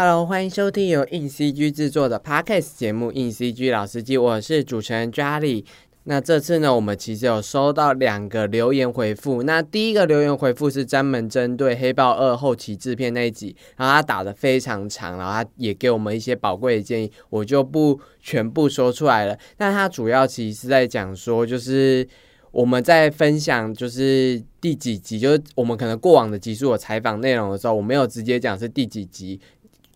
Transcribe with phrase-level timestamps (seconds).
[0.00, 5.64] Hello，欢迎收听由硬 CG 制作的 Podcast 节目《硬 CG 老司机》，我是主持人 Jolly。
[6.04, 9.42] 那这次呢，我们其实有收到两个留言回复。
[9.42, 19.36] 那第一个留言回复是专门针对《黑豹二》后期制片那一集，然后他打的非常长，然后他也给我们一些宝贵的建议，我就不全部说出来了。
[19.56, 22.06] 那他主要其实是在讲说，就是
[22.52, 29.40] 我们在分享就是第几集，就是我们可能过往的集数有采访内容的时候，我没有直接讲是第几集。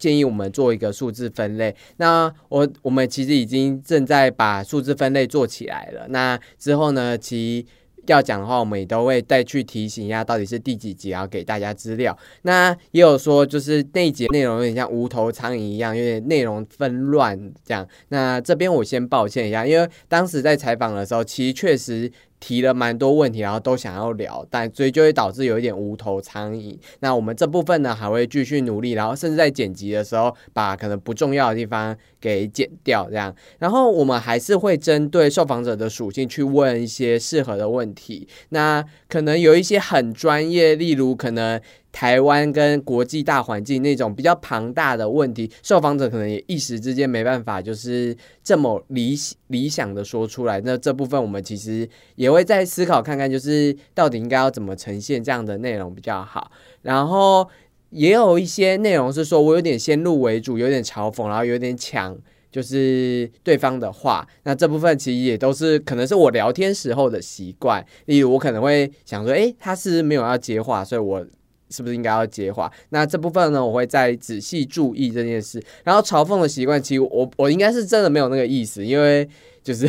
[0.03, 1.73] 建议我们做一个数字分类。
[1.99, 6.09] 那我我们其实已经正在把数字分类做起来了。
[6.09, 7.65] 那之后呢，其
[8.09, 12.19] 要讲的话，我们也都会再去提醒一下，到底是第几集，然后给大家资料。
[12.43, 17.87] 那也有说，就是那一节内容有点像无头苍蝇一样，有点内容纷乱这样。
[18.09, 22.11] 那这边我先抱歉一下，因为当时在采访的时候，其实确实。
[22.43, 26.77] 提了蛮多问题，然后都想要聊，但所以就会导致有一点无头苍蝇。
[26.99, 33.35] 那我们这部分呢，还会继续努力，然后甚至在剪辑的时候，把可能不重要的地方给剪掉，这样。
[33.59, 38.27] 然后我们还是会针对受访者的属性去问一些适合的问题。
[38.49, 41.61] 那可能有一些很专业，例如可能。
[41.93, 49.15] 台湾跟国际大环境那种比较庞大的问题，受访者可能也一时之间没办法，就是这么理
[49.49, 50.59] 理想的说出来。
[50.65, 56.51] 那这部分我们其实也会再思考看看，就是到底应该要怎么呈现这样的内容比较好。
[56.81, 57.47] 然后
[57.93, 62.17] 也有一些内容是说我有点先入为主，有点嘲讽，然后有点抢，
[62.51, 64.27] 就是对方的话。
[64.43, 71.27] 那这部分其实也都是可能是我聊天时候的习惯，例如我可能会想说，诶，他是没有要接话，所以我。
[71.75, 72.71] 是不是应该要接话？
[72.91, 75.59] 那这部分呢，我会再仔细注意这件事。
[75.85, 79.27] 然后嘲讽的习惯，其实我我应该是真的没有那个意思，因为
[79.63, 79.89] 就是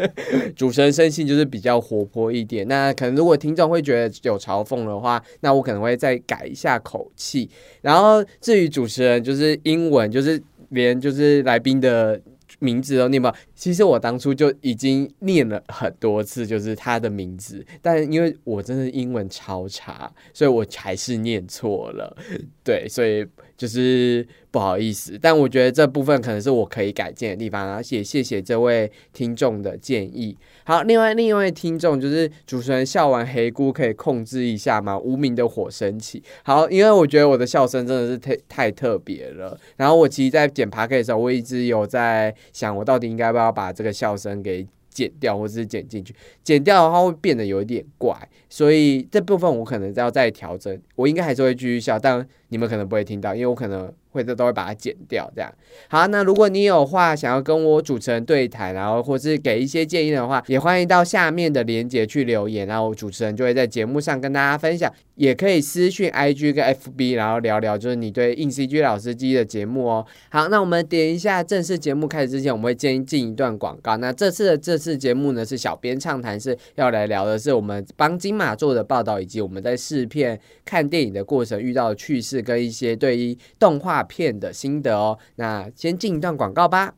[0.56, 2.66] 主持人生性就是比较活泼一点。
[2.68, 7.48] 那可能如果听众会觉得有嘲讽的话，那我可能会再改一下口气。
[7.82, 12.20] 然后至于主持人，就是英文，就是连就是来宾的。
[12.60, 22.16] 名字都念不好，其实我当初就已经念了很多次，就是他的名字，但因为我真的英文超差，所以我还是念错了。
[22.64, 23.24] 对，所以
[23.58, 30.36] 就是不好意思，但我觉得这部分可能是我可以改进的地方，而且谢谢这位听众的建议。
[30.62, 34.96] 好，另外另一位听众就是主持人笑完黑姑可以控制一下吗？
[34.96, 36.22] 无名的火升起。
[36.44, 39.58] 好，因为我觉得我的笑声真的是太太特别了。
[39.76, 46.14] 然后我其实，在剪 p a 的时候，我一直有在想，我到底应该不要把这个笑声给剪掉，或者是剪进去。
[46.44, 48.16] 剪掉的话会变得有一点怪，
[48.48, 50.80] 所以这部分我可能要再调整。
[50.94, 53.92] 我应该还是会继续笑，但你们可能不会听到，因为我可能。
[54.10, 55.52] 会的都会把它剪掉，这样
[55.86, 56.06] 好。
[56.06, 64.90] 那如果你有话想要跟我主持人对谈，然后或是给一些建议的话，也欢迎到下面的链接去留言，然后主持人就会在节目上跟大家分享。
[65.14, 70.06] 也可以私讯 IG 跟 FB，然后聊聊就是你对硬 CG 老司机的节目哦。
[70.30, 73.96] 好，那我们点一下正式节目开始之前，我们会先进一段广告。
[73.96, 83.98] 那这次的这次节目呢是小编畅谈，是要来聊的是我们帮金马做的报道，以及我们在试片看电影的过程遇到的趣事跟一些对于动画。
[84.08, 86.94] 片的心得哦，那先进一段广告吧。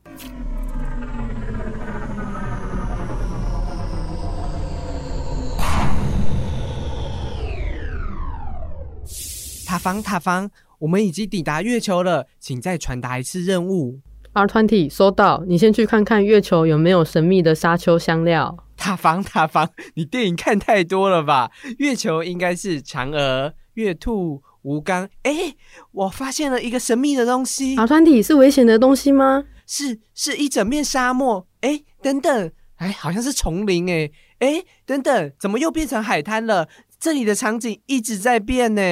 [9.66, 13.98] 塔防，塔防，我们已经抵达月球了，请再传达一次任务。
[14.32, 18.56] R twenty 收到，你先去看看月球有没有神秘的沙丘香料。
[18.76, 21.50] 塔防，塔防，你电影看太多了吧？
[21.78, 24.42] 月球应该是嫦娥、月兔。
[24.62, 25.54] 吴刚，哎，
[25.92, 27.76] 我发现了一个神秘的东西。
[27.76, 29.44] 好团体是危险的东西吗？
[29.66, 31.46] 是，是一整面沙漠。
[31.60, 33.90] 哎，等等，哎，好像是丛林。
[33.90, 34.10] 哎，
[34.40, 36.68] 哎，等等，怎么又变成海滩了？
[36.98, 38.82] 这里的场景一直在变呢。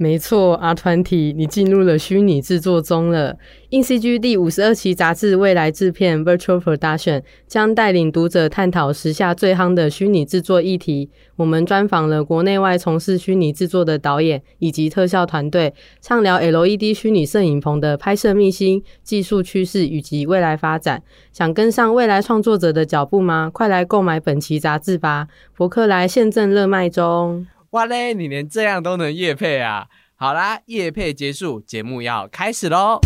[0.00, 3.36] 没错，阿团体，你进入了虚拟制作中了。
[3.68, 11.10] In CG 第五十二期杂志未来制片 Virtual Production 将带领读者探讨时下最夯的虚拟制作议题。
[11.38, 21.00] 我们专访了国内外从事虚拟制作的导演以及特效团队，畅聊 LED 虚拟摄影棚的拍摄秘辛、技术趋势以及未来发展。
[21.32, 23.48] 想跟上未来创作者的脚步吗？
[23.54, 25.28] 快来购买本期杂志吧！
[25.56, 27.46] 博客来现正热卖中。
[27.70, 28.12] 哇嘞！
[28.14, 29.86] 你连这样都能夜配啊？
[30.16, 32.98] 好啦，夜配结束，节目要开始喽。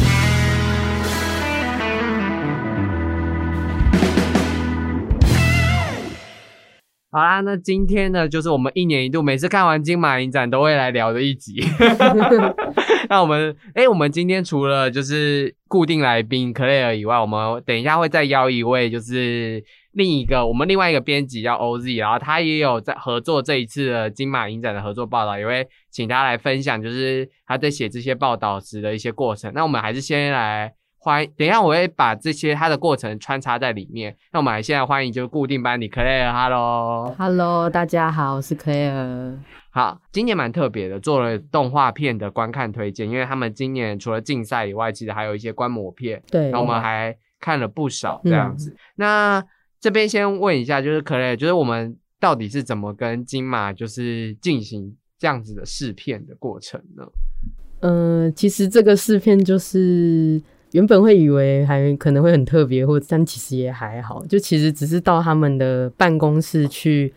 [7.12, 11.62] 好啦，那今天呢，就是我们一年一度每次看完金马影展都会来聊的一集。
[13.10, 19.62] 那我们，哎，我们今天除了就是固定来宾 Clare 以外，我们等一下会再邀一位就是。
[19.94, 29.52] 另一个我们另外一个编辑叫 OZ，然后他也有在合作这一次的金马影展的合作报道，也会请他来分享，就是他在写这些报道时的一些过程。
[29.54, 30.72] 那我们还是先来
[31.04, 34.16] 欢，等一下我会把这些它的过程穿插在里面。
[34.32, 37.12] 那我们还现在欢迎就是固定班底 Clare，Hello。
[37.18, 39.36] Hello，大家好，我是 Clare。
[39.70, 48.76] 好，今年蛮特别的，做了动画片的观看推荐，因为他们今年除了竞赛以外，其实还有一些观摩片，对，那我们还看了不少这样子。
[48.94, 49.44] 那
[49.80, 57.04] 这边先问一下，就是 Clare，，就是我们到底是怎么跟金马就是进行这样子的试片的过程呢？
[57.80, 60.40] 嗯、其实这个试片就是
[60.72, 67.12] 原本会以为还可能会很特别，或但其实也还好，就其实只是到他们的办公室去，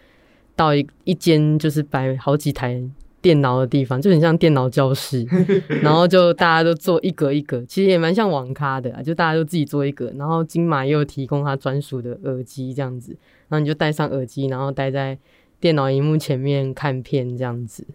[0.55, 2.81] 到一一间就是摆好几台
[3.21, 5.25] 电脑的地方，就很像电脑教室，
[5.81, 13.17] 然后就大家都坐一格一格，其实也蛮像网咖的啊，就大家都自己坐一格，然后金马又提供他专属的耳机这样子，
[13.47, 15.17] 然后你就戴上耳机，然后待在
[15.59, 17.87] 电脑荧幕前面看片这样子。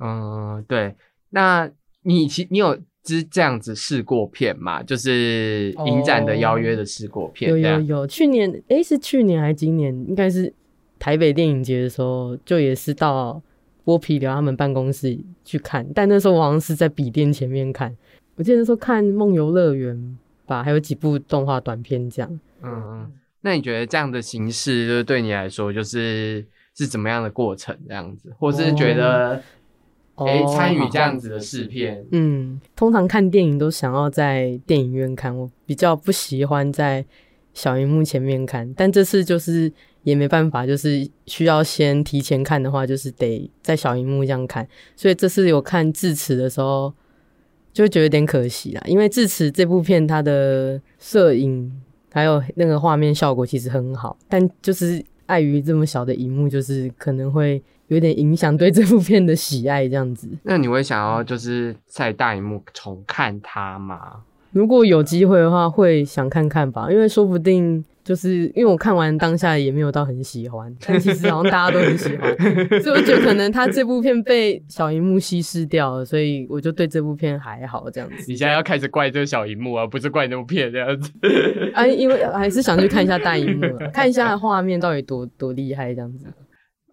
[0.00, 0.96] 嗯，对。
[1.30, 1.70] 那
[2.02, 2.78] 你其你有
[3.08, 4.82] 之这样子试过片嘛？
[4.82, 9.94] 就是影展的邀约的试过片，有有有，去年诶是去年还是今年？
[10.06, 10.52] 应该是
[10.98, 13.40] 台北电影节的时候，就也是到
[13.84, 17.96] 剥皮寮他们办公室去看，但那时候我好像是在笔电前面看。
[18.36, 19.96] 我记得那时候看《梦游乐园》
[20.48, 22.40] 吧，还有几部动画短片这样。
[22.62, 23.12] 嗯嗯。
[23.40, 26.44] 那你觉得这样的形式，就是对你来说，就是
[26.76, 27.76] 是怎么样的过程？
[27.88, 29.42] 这样子，或是觉得
[30.26, 37.04] 诶参与这样子的试片，嗯，通常看电影都想要在电影院看，我比较不喜欢在
[37.54, 38.72] 小荧幕前面看。
[38.74, 39.72] 但这次就是
[40.02, 44.66] 也没办法，就是需要先提前看的话，就是得在小荧幕这样看。
[44.96, 46.92] 所以这次有看《智齿》的时候，
[47.72, 51.70] 就会觉得有点可惜啦，因为《智齿》这部片它的摄影
[52.12, 60.28] 还有那个画面效果其实很好，但就是碍于这么小的荧幕，就是可能会有点影响对这部片的喜爱这样子。
[60.44, 64.22] 那你会想要就是在大荧幕重看它吗？
[64.52, 72.34] 如果有机会的话，会想看看吧，因为说不定就是因为我看完当下也没有到很喜欢，但其实好像大家都很喜欢，
[72.80, 78.24] 所以我觉得可能他这部片被小荧幕稀释掉了，所以我就对这部片还好这样子。
[78.26, 81.12] 你现在要开始怪这个小荧幕啊，不是怪那部片这样子。
[81.74, 86.24] 啊，因为还是想去看一下大荧幕了，看一下画面到底多多厉害这样子。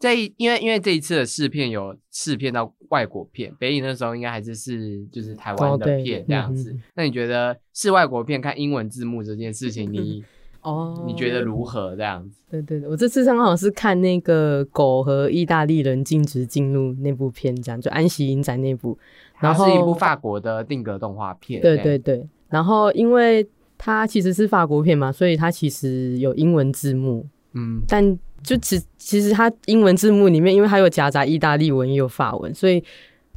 [0.06, 6.75] 这因为因为这一次的试片有试片到外国片，北影那时候应该还是是就是台湾的片这样子。
[6.94, 10.24] 那你觉得试外国片看英文字幕这件事情，你
[10.62, 11.96] 哦你觉得如何？
[11.96, 12.38] 这样子？
[12.52, 18.98] 对对对，我这次刚好是看那个狗和意大利人禁止进入那部片，这样就安息影展那部，
[19.34, 21.62] 它然后是一部法国的定格动画片。
[21.62, 23.48] 对哎对对，然后因为
[23.78, 32.84] 它其实是法国片嘛，所以它其实有英文字幕，嗯，但就其其实它英文字幕里面，因为它有夹杂意大利文也有法文，所以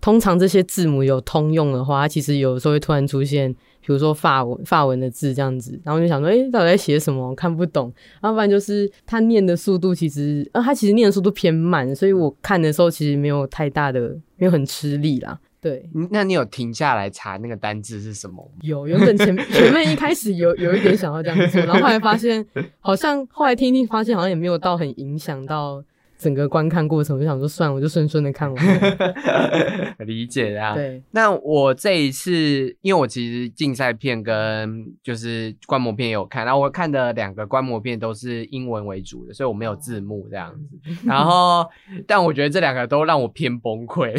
[0.00, 7.28] 通常这些字母有通用的话，它其实有时候会突然出现，比如说法文法文的字这样子，然后就想说，诶，到底在写什么？
[7.30, 7.92] 我看不懂。
[8.22, 15.38] 要不然就是它念的速度其实，呃，它其实念的速度偏慢，所以我看的时候其实没有太大的，没有很吃力啦。
[15.60, 18.58] 对，那你有停下来查那个单字是什么吗？
[18.62, 22.46] 有，原本前前面一开始有有一点想要这样做，然后后来发现
[22.78, 25.82] 好像后来听听发现好像也没有到很影响到
[26.18, 29.94] 整个观看过程，我就想说算了，我就顺顺的看完了。
[30.04, 30.74] 理解啊。
[30.74, 40.68] 对，那我这一次，因为我其实竞赛片跟就是观摩片也有看，然后我看的两个观摩片都是英文为主的，所以我没有字幕这样子。
[41.06, 41.64] 然后，
[42.06, 44.12] 但我觉得这两个都让我偏崩溃。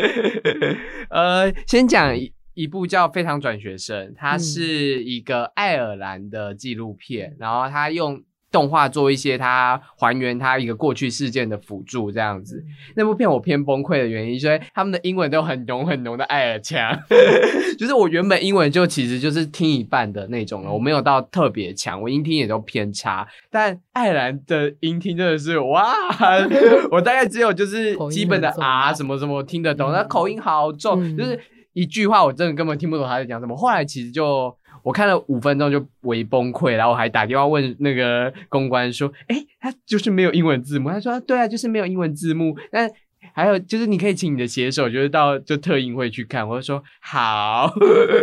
[1.08, 8.22] 呃，先讲一一部叫《非常转学生》，它是一个爱尔兰的纪录片，然后它用。
[8.52, 12.62] 动画做一些它还原它一个过去事件的辅助，这样子。
[12.94, 16.96] 那部片我偏崩溃的原因，是因为他们的英文都很浓很浓的爱尔腔，
[17.78, 23.26] 就是我原本英文就其实就是听一半的那种了，我没有到特别强，我音听也都偏差。
[23.50, 25.94] 但爱尔兰的音听真的是哇，
[26.92, 31.40] 我大概只有就是基本的啊什么什么我听得懂，那口音好重，嗯就是
[31.72, 33.56] 一句话我真的根本听不懂他在讲什么。
[33.56, 34.54] 后来其实就。
[34.82, 42.90] 我看了五分钟就微崩溃，然后我还打电话问那个公关说：“哎，他就是没有英文字幕。”他说：“对啊，就是没有英文字幕。”但
[43.34, 46.46] 还有就是，你可以请你的写手，就是到就特映会去看。
[46.46, 47.72] 我就说好，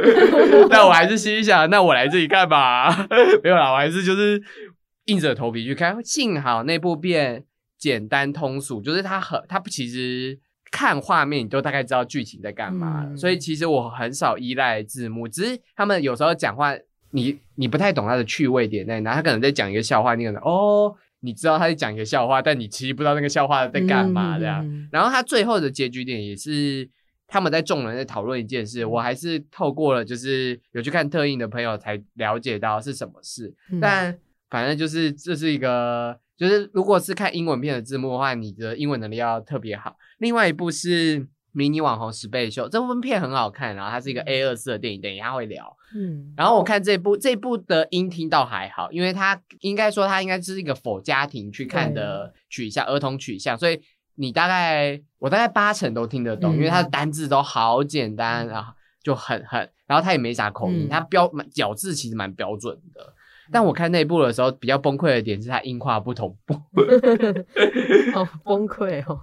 [0.70, 2.90] 但我还是心想，那我来这里干嘛？
[3.42, 4.42] 没有啦，我还是就是
[5.06, 5.98] 硬着头皮去看。
[6.04, 7.46] 幸好那部片
[7.78, 10.38] 简单通俗，就是它很它其实
[10.72, 13.18] 看画面你都大概知道剧情在干嘛，嗯。
[13.18, 16.74] 所以其实我很少依赖字幕，只是他们有时候讲话
[17.12, 24.66] 你你不太懂他的趣味点在哪，他可能在讲一个笑话，你可能哦，你知道他在讲一个笑话，但你其实不知道那个笑话在干嘛这样。
[24.66, 26.90] 嗯然后他最后的结局点也是
[27.28, 33.54] 他们在众人在讨论一件事，我还是透过了就是有去看特映的朋友才了解到是什么事。
[33.72, 33.80] 嗯。
[33.80, 34.18] 但
[34.50, 39.98] 反正就是这是一个，就是如果是看英文片的字幕的话，你的英文能力要特别好。
[40.20, 41.20] 另外一部是
[41.52, 45.76] 《迷你网红十倍秀》，这部片很好看，然后它是一个 A 二四的电影，等一下会聊。
[45.94, 53.82] 嗯，然后我看这部这部的音听倒还好，因为它应该说它应该是一个否家庭去看的取向，儿童取向，所以
[54.16, 63.14] 你大概我大概八成都听得懂，嗯因为它的单字都好简单啊，就很很，然后它也没啥口音，嗯它标蛮咬字其实蛮标准的。
[63.52, 66.54] 但我看那部的时候，比较崩溃的点是它音画不同步，
[68.14, 69.20] 好，崩溃哦，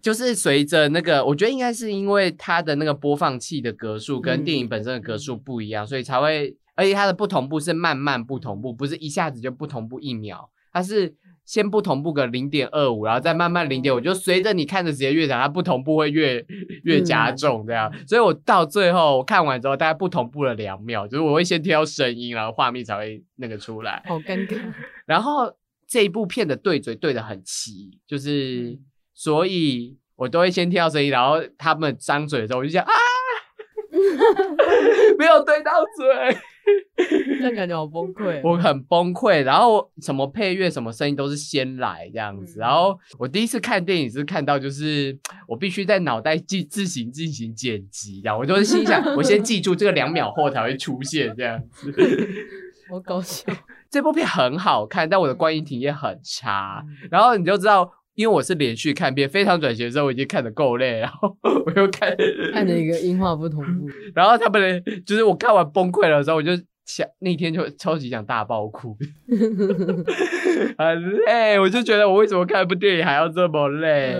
[0.00, 11.14] 就是随着那个，我觉得应该是因为它的那个播放器的格数跟嗯电影本身的格数不一样，所以才会，而且它的不同步是慢慢不同步，不是一下子就不同步一秒，它是
[11.48, 16.44] 先不同步个零点二五，然后再慢慢零点五，就随着你看的时间越长，它不同步会越
[16.84, 17.90] 越加重这样。
[18.06, 24.02] 所以我到最后我看完之后，大概不同步了两秒，就是我会先听到声音，然后画面才会那个出来。
[24.06, 24.60] 好尴尬。
[25.06, 25.50] 然后
[25.86, 28.78] 这一部片的对嘴对的很齐，就是
[29.14, 32.92] 所以我都会先听到声音，然后他们张嘴的时候，我就想啊，
[35.18, 36.36] 没有对到嘴，
[37.38, 38.40] 这样感觉好崩溃。
[38.46, 39.42] 我很崩溃。
[39.42, 42.58] 然后什么配乐、什么声音都是先来这样子。
[42.58, 45.16] 嗯然后我第一次看电影是看到，就是
[45.46, 51.92] 我必须在脑袋记自行进行剪辑，然后我就是心想，我先记住这个两秒后才会出现这样子。
[52.90, 53.52] 好搞笑。
[53.90, 56.84] 这部片很好看，但我的观影体验很差。
[56.86, 62.12] 嗯然后你就知道，因为我是连续看片，非常转型的时候我已经看得够累，然后我又看，
[62.52, 66.50] 看了一个音画不同步， 然后他们的就是我看完崩溃的时候，我就
[66.88, 68.96] 想那天就超级想大爆哭，
[70.78, 74.16] 很累，我就觉得我为什么看一部电影还要这么累？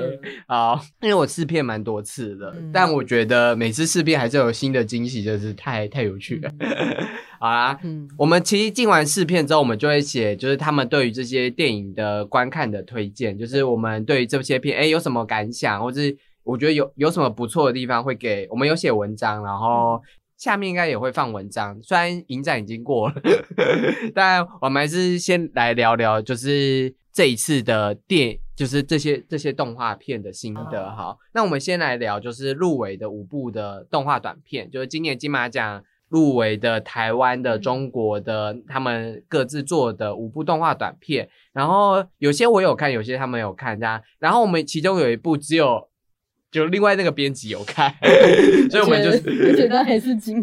[0.46, 6.50] 好，因为我试片蛮多次的，嗯但我觉得每次试片还是有新的惊喜，就是太太有趣了。
[7.40, 20.02] 好啦，嗯我们其实进完试片之后，我们就会写，就是他们对于这些电影的观看的推荐，就是我们对于这些片，哎，有什么感想，或是我觉得有有什么不错的地方，会给我们有写文章，然后
[20.38, 21.78] 下面应该也会放文章。
[21.82, 23.14] 虽然影展已经过了，
[24.14, 30.90] 但我们还是先来聊聊，就是这一次的电，就是这些这些动画片的心得。
[30.96, 35.84] 好，那我们先来聊，就是入围的五部的动画短片，就是今年金马奖。
[36.10, 44.00] 入围的台湾的、中国的，他们各自做的五部动画短片，然后有些我有看，有些他们有看，这样。
[44.18, 45.86] 然后我们其中有一部只有
[46.50, 47.94] 就另外那个编辑有看，
[48.70, 50.42] 所以我们就而且而且他还是今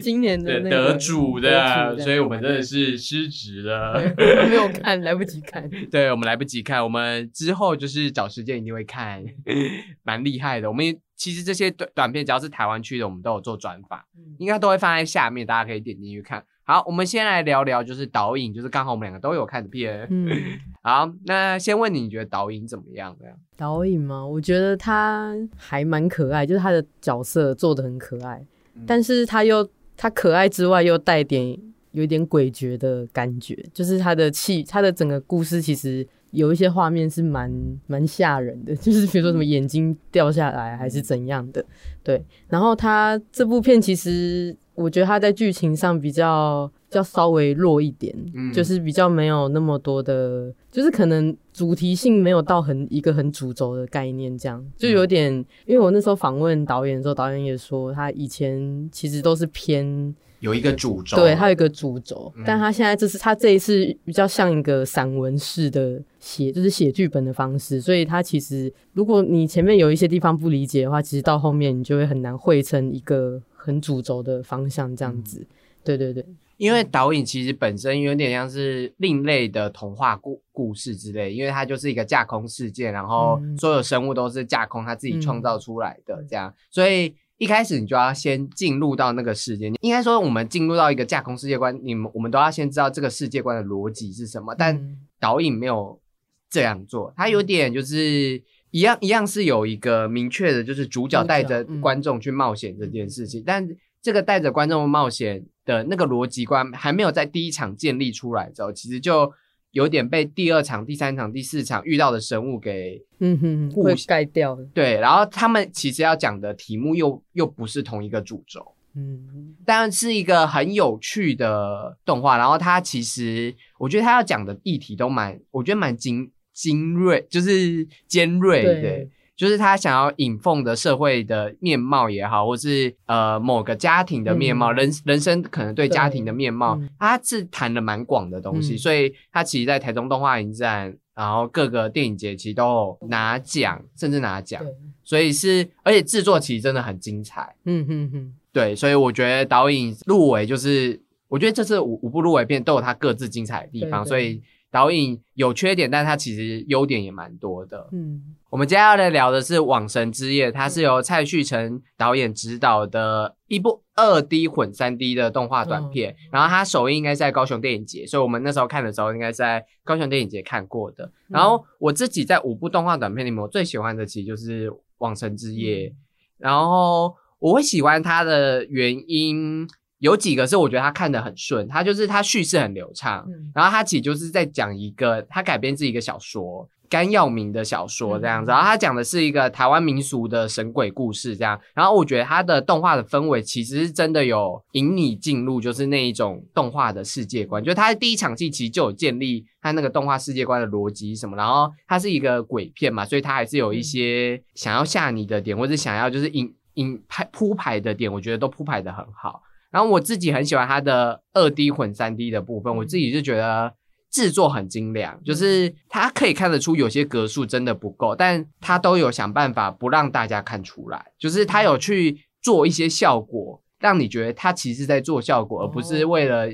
[0.00, 4.00] 今年的那个得主的，所以我们真的是失职了。
[4.48, 5.68] 没有看，来不及看。
[5.90, 9.24] 对我们来不及看，我们之后就是找时间一定会看，
[10.04, 10.68] 蛮厉害的。
[10.68, 14.06] 我们其实这些短短片只要是台湾区的，我们都有做转发，
[14.38, 16.44] 应该都会放在下面，大家可以点进去看。
[16.66, 20.06] 好，我们先来聊聊就是导引，就是刚好我们两个都有看的片。
[20.10, 20.30] 嗯，
[20.82, 23.14] 好，那先问你，你觉得导引怎么样？
[23.20, 28.42] 这样导演吗，我觉得他还蛮可爱，就是他的角色做的很可爱，
[28.76, 31.54] 嗯但是他又他可爱之外又带点
[31.90, 37.52] 有一点诡谲的感觉，就是他的气，他的整个故事其实有一些画面是蛮
[37.86, 41.62] 蛮吓人的， 就是比如说什么眼睛掉下来还是怎样的，
[42.02, 42.24] 对。
[42.48, 48.52] 然后他这部片其实我觉得他在剧情上比较比较稍微弱一点，嗯。
[48.52, 54.64] 就是比较没有那么多的，就是可能主题性没有到很一个很主轴的概念，这样。
[54.76, 55.32] 就有点。
[55.66, 62.42] 因为我那时候访问导演的时候，导演也说他以前其实都是偏有一个主轴，对，他有一个主轴，嗯。
[62.46, 75.40] 但他现在这是他这一次比较像一个散文式的写，就是写剧本的方式，所以他其实如果你前面有一些地方不理解的话，其实到后面你就会很难汇成一个很主轴的方向这样子。
[75.40, 76.24] 嗯对对对，
[76.56, 83.54] 因为导引其实本身有点像是另类的童话故故事之类，因为它就是一个架空事件，然后嗯。
[83.58, 89.70] 所有生物都是架空他自己创造出来的，这样，所以一开始你就要先进入到那个世界。
[89.82, 95.00] 应该说，我们进入到一个架空世界观，你们我们都要先知道这个世界观的逻辑是什么，但嗯。
[95.20, 96.00] 导演没有
[96.48, 98.42] 这样做，他有点就是。
[98.74, 101.80] 一样一样是有一个明确的，就是主角带着嗯。
[101.80, 103.64] 观众去冒险这件事情，但
[104.02, 109.32] 这个带着观众冒险的那个逻辑观还没有在第一场建立出来之后，其实就
[109.70, 114.66] 有点被第二场、第三场、第四场遇到的生物给嗯哼哼，会盖掉了。
[114.74, 134.76] 对，然后他们其实要讲的题目又又不是同一个主轴，嗯，但是一个很有趣的动画，然后它其实我觉得它要讲的议题都蛮，我觉得蛮精精锐，就是尖锐的对，就是他想要引奉的社会的面貌也好，或是呃某个家庭的面貌，嗯。
[134.76, 138.78] 人人生可能对家庭的面貌他是谈的蛮广的东西，嗯。
[138.78, 144.62] 所以他其实，在台中动画影展，然后各个电影节其实都有拿奖，甚至拿奖，
[145.02, 147.54] 所以是而且制作其实真的很精彩。
[147.64, 154.40] 嗯哼哼，对，所以我觉得导演入围就是，我觉得这次五五部入围片都有它各自精彩的地方，所以
[154.74, 157.88] 导演有缺点，但它其实优点也蛮多的。
[157.92, 171.08] 嗯，我们接下来聊的是《网神之夜》，它是由蔡旭成导演执导的一部二 D 混三 D 的动画短片，然后它首映应该是在高雄电影节，所以我们那时候看的时候应该是在高雄电影节看过的。
[171.28, 175.88] 然后我自己在五部动画短片里面，我最喜欢的其实就是《网神之夜》，
[176.36, 179.68] 然后我会喜欢它的原因
[180.04, 209.40] 有几个是我觉得他看得很顺，他就是他叙事很流畅，嗯然后他其实就是在讲一个，他改编自一个小说，甘耀明的小说这样子，嗯然后他讲的是一个台湾民俗的神鬼故事这样，然后我觉得他的动画的氛围其实是真的有引你进入，就是那一种动画的世界观，就是它第一场戏其实就有建立他那个动画世界观的逻辑什么，然后它是一个鬼片嘛，所以他还是有一些想要吓你的点，或者想要就是引引拍铺排的点，我觉得都铺排的很好。
[209.74, 213.74] 然后我自己很喜欢它的二 D 混三 D 的部分，我自己就觉得
[214.12, 226.48] 制作很精良，就是它可以看得出有些格数真的不够，但它都有想办法不让大家看出来，就是它有去做一些效果，让你觉得它其实在做效果，而不是为了。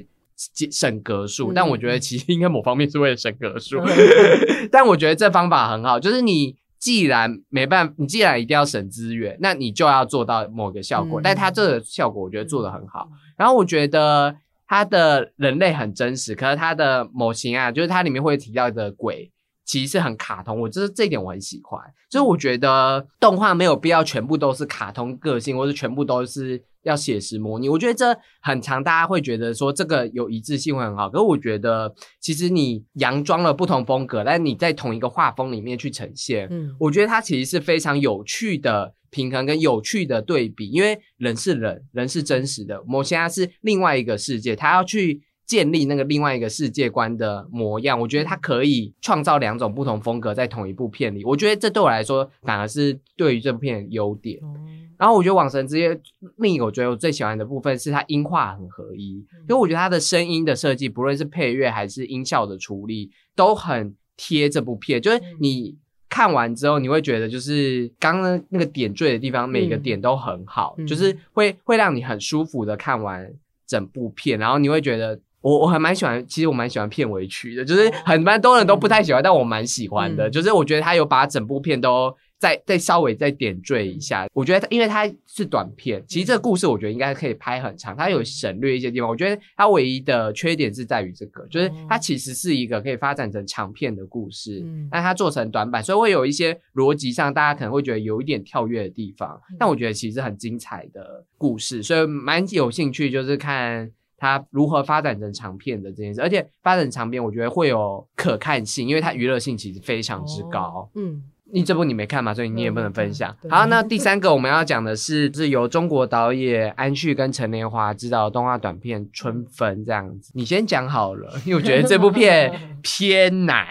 [0.73, 3.77] 省格数，嗯但我觉得其实应该某方面是为了省格数，
[4.73, 11.21] 但我觉得这方法很好，就是你既然没办法，你既然一定要省资源，那你就要做到某个效果。
[11.21, 13.09] 嗯但它这个效果我觉得做的很好。
[13.37, 14.35] 然后我觉得
[14.67, 19.31] 它的人类很真实，可是它的模型啊，就是它里面会提到的鬼。
[19.63, 27.69] 其实是很卡通，我就是这一点我很喜欢，所以我觉得动画没有必要全部都是卡通个性，或是全部都是要写实模拟。
[27.69, 47.99] 我觉得这很长，大家会觉得说这个有一致性会很好，可是我觉得其实你佯装了不同风格，但你在同一个画风里面去呈现，嗯，我觉得它其实是非常有趣的平衡跟有趣的对比，因为人是人，人是真实的，我现在是另外一个世界，他要去建立那个另外一个世界观的模样。
[48.01, 54.39] 我觉得他可以创造两种不同风格在同一部片里，我觉得这对我来说反而是对于这部片的优点。
[54.43, 54.55] 哦
[55.01, 55.95] 然后我觉得《网神之夜》
[56.37, 65.01] 另一个我觉得我最喜欢的部分是它音画很合一，因为我觉得它的声音的设计，不论是配乐还是音效的处理，都很贴这部片。
[65.01, 65.75] 就是你
[66.11, 69.83] 看完之后，你会觉得就是刚刚那个点缀的地方，每个嗯。
[69.83, 70.87] 点都很好，嗯。
[70.87, 73.33] 就是会会让你很舒服的看完
[73.67, 75.19] 整部片，然后你会觉得。
[75.43, 80.29] 我我还蛮喜欢，其实我蛮喜欢片尾曲的，就是很蛮多人都不太喜欢，但我蛮喜欢的。
[80.29, 80.31] 嗯。
[80.31, 84.27] 就是我觉得他有把整部片都再再稍微再点缀一下。
[84.33, 89.09] 我觉得因为它是短片，其实这个故事我觉得应该可以拍很长，它有省略一些地方。
[89.09, 99.39] 我觉得它唯一的缺点是在于这个，就是它其实是一个可以发展成长片的故事，嗯但它做成短版，所以会有一些逻辑上大家可能会觉得有一点跳跃的地方。
[99.59, 103.93] 但我觉得其实很精彩的故事，所以蛮有兴趣，就是看。
[104.23, 110.91] 它如何发展成长片的这件事，而且发展成长片，我觉得会有可看性，因为它娱乐性其实非常之高。
[110.95, 111.23] 嗯，
[111.53, 113.37] 你这部你没看嘛，所以你也不能分享。
[113.43, 120.33] 对好，那第三个我们要讲的是，是由中国导演安旭跟陈年华执导的动画短片《春分》这样子。
[120.35, 123.67] 你先讲好了，因为我觉得这部片 偏难。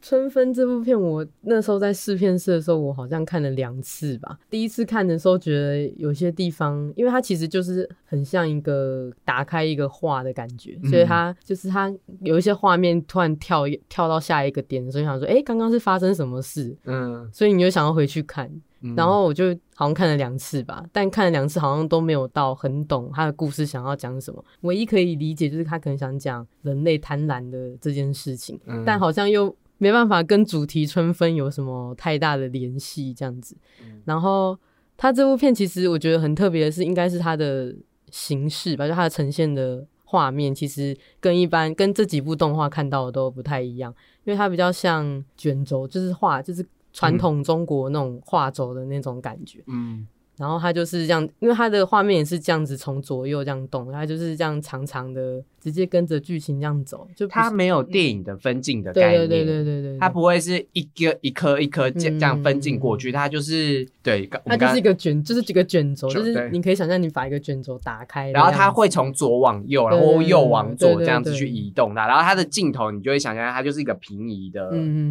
[0.00, 4.38] 春分这部片，我那时候在试片室的时候，我好像看了两次吧。
[4.48, 16.76] 第一次看的时候，觉得有些地方，因为它其实就是很像一个打开一个画的感觉，嗯所以它就是它有一些画面突然跳跳到下一个点，所以想说，哎、刚刚是发生什么事？
[16.84, 18.50] 嗯，所以你就想要回去看。
[18.80, 24.44] 嗯然后我就好像看了两次吧，但看了两次好像都没有到很懂他的故事想要讲什么。
[24.60, 33.56] 唯一可以理解就是他可能想讲人类贪婪的这件事情，嗯但好像又没办法跟主题春分有什么太大的联系这样子。
[33.82, 34.58] 嗯然后
[34.96, 37.74] 他这部片其实我觉得很特别的是，应该是它的
[38.10, 49.62] 形式吧，就它的呈现的画面，其实跟一般跟这几部动画看到的都不太一样，因为它比较像卷轴，就是画，就是传统中国那种画轴的那种感觉。
[49.66, 50.06] 嗯
[50.38, 74.70] 然后它就是这样，因为它的画面也是这样子从左右这样动，它就是这样长长的，直接跟着剧情这样走，就不是它没有电影的分镜的概念，对对对对对对，它不会是一个一颗一颗这这样分镜过去，它就是对，我它就是一个卷，就是几个卷轴，就是你可以想象你把一个卷轴打开，然后它会从左往右，然后右往左这样子去移动它，然后它的镜头你就会想象它就是一个平移的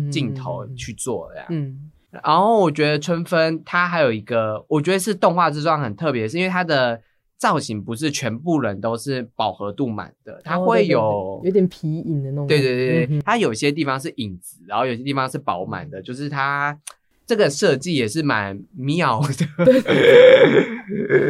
[0.09, 1.45] 镜头去做这样。
[1.49, 7.01] 嗯然后我觉得春分它还有一个，我觉得是动画之中很特别，是因为它的
[7.37, 16.79] 造型不是全部人都是饱和度满的，它会有有点皮影的那种感对觉，对对对，嗯它有些地方是影子，然后有些地方是饱满的，就是它
[17.25, 19.65] 这个设计也是蛮妙的。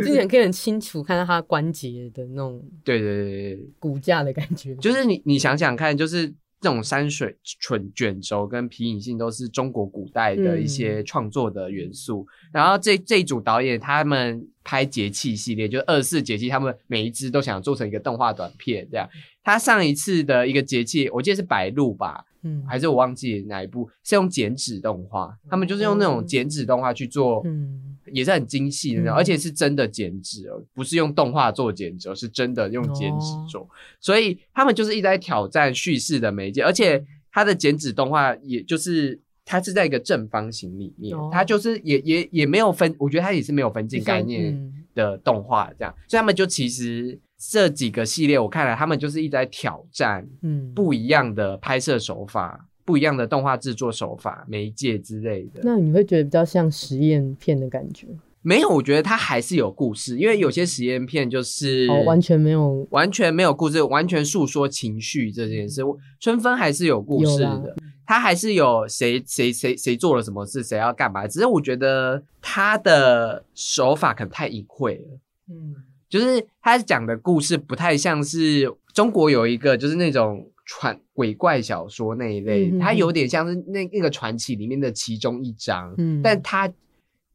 [0.01, 12.25] 就是你可以很清楚看到它关节的那种对对对，骨架的感觉，就是你你想想看，就是这种山水卷卷轴跟皮影戏都是中国古代的一些创作的元素。
[12.51, 19.07] 然后这这一组导演他们拍节气系列，就是二十四节气，他们每一支都想做成一个动画短片这样。
[19.43, 33.47] 他上一次的一个节气，我记得是白鹿吧，嗯还是我忘记哪一部，是用剪纸动画，他们就是用那种剪纸动画去做，嗯也是很精细的而且是真的剪纸哦，不是用动画做剪纸，而是真的用剪纸哦。
[33.49, 39.19] 做，所以他们就是一直在挑战叙事的媒介，而且它的剪纸动画也就是。
[39.49, 41.29] 它是在一个正方形里面，哦。
[41.31, 44.73] 它就是也也也没有分，我觉得它也是没有分镜概念嗯。
[44.93, 55.59] 的动画这样，所以他们就其实这几个系列我看来，他们就是一直在挑战嗯，不一样的拍摄手法、不一样的动画制作手法、媒介之类的。
[55.61, 58.07] 那你会觉得比较像实验片的感觉，
[58.41, 65.81] 没有，我觉得它还是有故事，因为有些实验片就是哦，完全没有完全没有故事，完全诉说情绪这件事。
[66.21, 71.27] 春分还是有故事的，它还是有谁谁谁谁做了什么事，谁要干嘛。
[71.27, 75.19] 只是我觉得他的手法可能太隐晦了。
[75.49, 75.75] 嗯
[76.09, 86.71] 就是他讲的故事不太像是中国有一个就是那种传鬼怪小说那一类，它有点像是那那个传奇里面的其中一章，嗯但它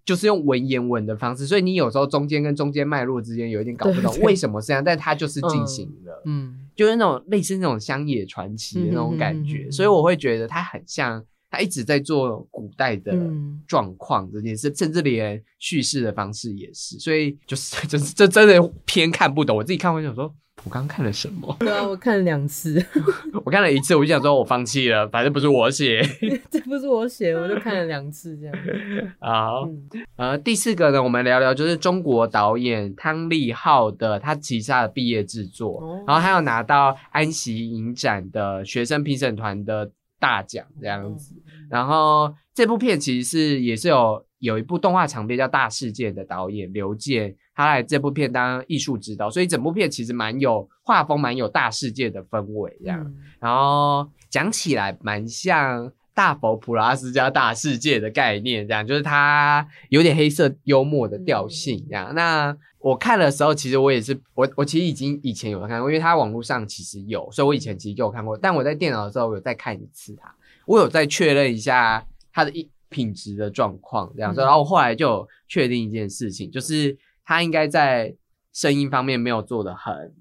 [0.05, 11.25] 就是用文言文的方式，所以你有时候中间跟中间脉络之间有一点搞不懂为什么是这样，但它就是进行了，嗯就是那种类似那种乡野传奇的那种感觉，所以我会觉得它很像。
[11.55, 19.55] 他一直在做古代的嗯状况这件事，甚至连叙事的方式也是，所以就是 就是这真的偏看不懂。
[19.59, 20.35] 我自己看完想说，
[20.65, 21.57] 我刚刚看了什么？
[21.59, 22.85] 对啊，我看了两次，
[23.45, 26.01] 我看了一次，我就想说我放弃了，反正不是我写。
[26.51, 28.55] 这不是我写，我就看了两次这样。
[29.19, 41.35] 好，嗯呃，第四个呢，我们聊聊就是中国导演汤立浩的，他旗下的毕业制作，哦然后还有拿到安息影展的学生评审团的大奖这样子。
[41.69, 53.01] 然后这部片其实是也是有有一部动画长片叫《大世界》的导演刘健，他来这部片当艺术指导，所以整部片其实蛮有画风，蛮有大世界的氛围这样。
[53.01, 62.15] 嗯然后讲起来蛮像大佛普拉斯加大世界的概念，这样就是它有点黑色幽默的调性，这样。
[62.15, 68.37] 那我看的时候，其实我也是我我其实已经以前有看过，因为它网络上其实有，所以我以前其实就有看过。
[68.37, 70.33] 但我在电脑的时候，我有再看一次它，
[70.67, 74.33] 我有再确认一下它的一品质的状况，这样。
[74.35, 78.15] 嗯然后我后来就有确定一件事情，就是它应该在
[78.53, 80.15] 声音方面没有做的很。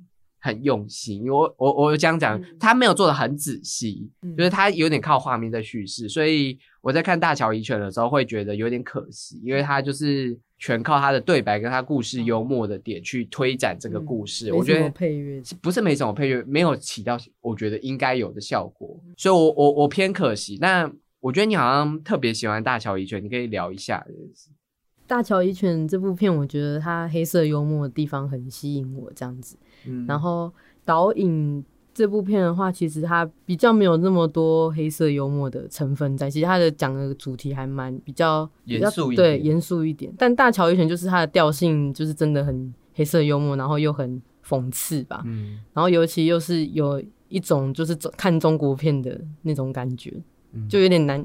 [0.43, 20.57] 很用心，因为我我我这样讲嗯，他没有做的很仔细，嗯就是他有点靠画面在叙事，所以我在看《大乔遗犬》的时候会觉得有点可惜，因为他就是全靠他的对白跟他故事幽默的点去推展这个故事，我觉得配乐不是没什么配乐，没有起到我觉得应该有的效果，所以我我我偏可惜。
[20.59, 24.03] 那我觉得你好像特别喜欢《大乔遗犬》，你可以聊一下
[25.11, 29.57] 大乔一犬》这部片，我觉得它黑色幽默的地方很吸引我，这样子。
[29.85, 30.49] 嗯然后
[30.85, 31.61] 导引
[31.93, 40.09] 这部片的话，其实它比较没有那么多黑色幽默的成分在，其实它的讲的主题还蛮比较严肃对严肃一点。
[40.17, 50.13] 但《大乔一犬》就是它的调性就是真的很黑色幽默，然后又很讽刺吧，嗯然后尤其又是有一种就是看中国片的那种感觉，
[50.53, 51.19] 嗯就有点难。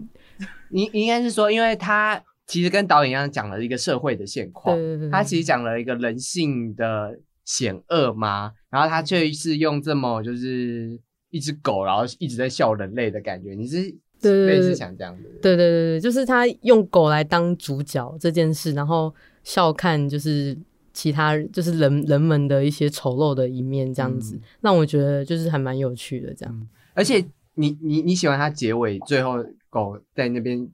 [0.71, 10.99] 应应该是说，因为他其实跟导演一样讲了一个社会的现况，对对对，他其实讲了一个人性的险恶嘛，然后他却是用这么就是
[11.31, 13.83] 一只狗，然后一直在笑人类的感觉，你是
[14.21, 20.57] 对对对类似想这样的，对对对对，就是他用狗来当主角这件事，然后笑看就是
[20.93, 24.41] 其他就是人人们的一些丑陋的一面，这样子、嗯。
[24.63, 26.33] 让我觉得就是还蛮有趣的。
[26.33, 27.23] 这样，而且
[27.55, 30.67] 你你你喜欢他结尾最后狗在那边，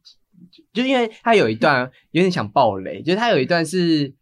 [0.51, 4.13] 就就因为他有一段有点想爆雷，就是他有一段是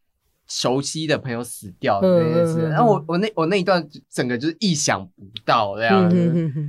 [0.46, 2.54] 熟悉的朋友死掉的那件事。
[2.54, 6.10] 嗯嗯嗯嗯然后我我那我那一段整个就是意想不到这样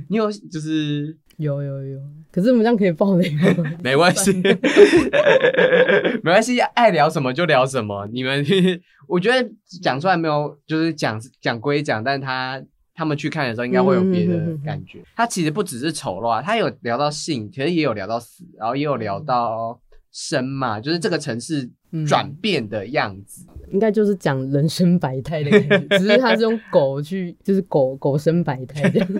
[0.08, 1.98] 你有就是有有有，
[2.30, 3.40] 可是我们这样可以爆雷吗？
[3.82, 4.32] 没关系，
[6.22, 8.06] 没关系，爱聊什么就聊什么。
[8.12, 8.44] 你们
[9.08, 9.50] 我觉得
[9.82, 12.62] 讲出来没有，就是讲讲归讲，但他
[12.94, 15.02] 他们去看的时候应该会有别的感觉。
[15.16, 21.70] 他其实不只是丑陋啊，他有聊到性，其实也有聊到死，然后也有聊到生嘛，就是这个城市
[22.06, 23.46] 转变的样子。
[23.70, 29.08] 应该就是讲人生百态的感觉，只是他是用狗去，就是狗狗生百态这样。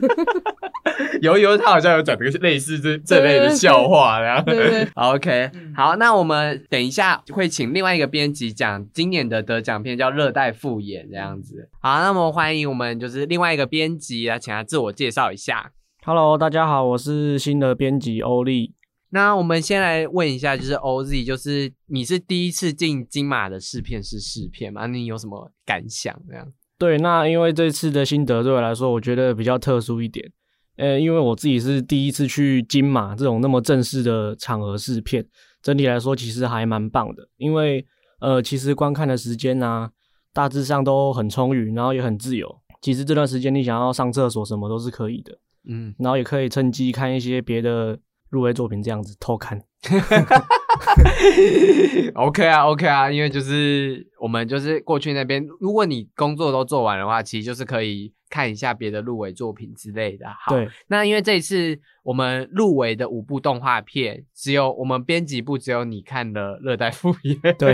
[1.21, 4.53] 有有，他好像有讲这个类似这这类的笑话，然后
[5.15, 11.69] OK，好，那我们等一下会请另外一个编辑讲今年的得奖片叫《热带复眼》这样子。
[11.81, 15.73] 好，那么欢迎我们就是另外一个编辑来，请他自我介绍一下。
[16.05, 18.75] Hello，大家好，我是新的编辑欧丽。
[19.11, 24.87] 那我们先来问一下，就是 OZ，就是你是第一次进金马的试片是试片吗？
[24.87, 26.19] 你有什么感想？
[26.27, 26.49] 这样？
[26.79, 30.33] 对，那因为这次的心得对我来说，我觉得比较特殊一点。
[30.77, 35.25] 呃，因为我自己是第一次去金马这种那么正式的场合试片，
[35.63, 37.29] 整体来说其实还蛮棒的。
[37.37, 37.85] 因为
[38.21, 39.91] 呃，其实观看的时间啊，
[40.33, 42.61] 大致上都很充裕，然后也很自由。
[42.81, 47.99] 其实这段时间你想要上厕所什么都是可以的，嗯，然后也可以趁机看一些别的
[48.31, 49.61] 入围作品，这样子偷看。
[52.15, 60.27] OK 啊，OK 啊，因为就是我们就是过去那边，如果你工作都做完的话，其实就是可以看一下别的入围作品之类的。
[60.41, 67.73] 好，对，那因为这一次我们入围的五部动画片，只有我们编辑部只有你看了《热带复眼》，对，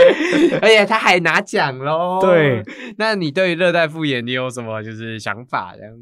[0.60, 2.20] 而且他还拿奖喽。
[2.20, 2.62] 对，
[2.98, 5.74] 那你对于《热带复眼》你有什么就是想法？
[5.76, 5.92] 这样？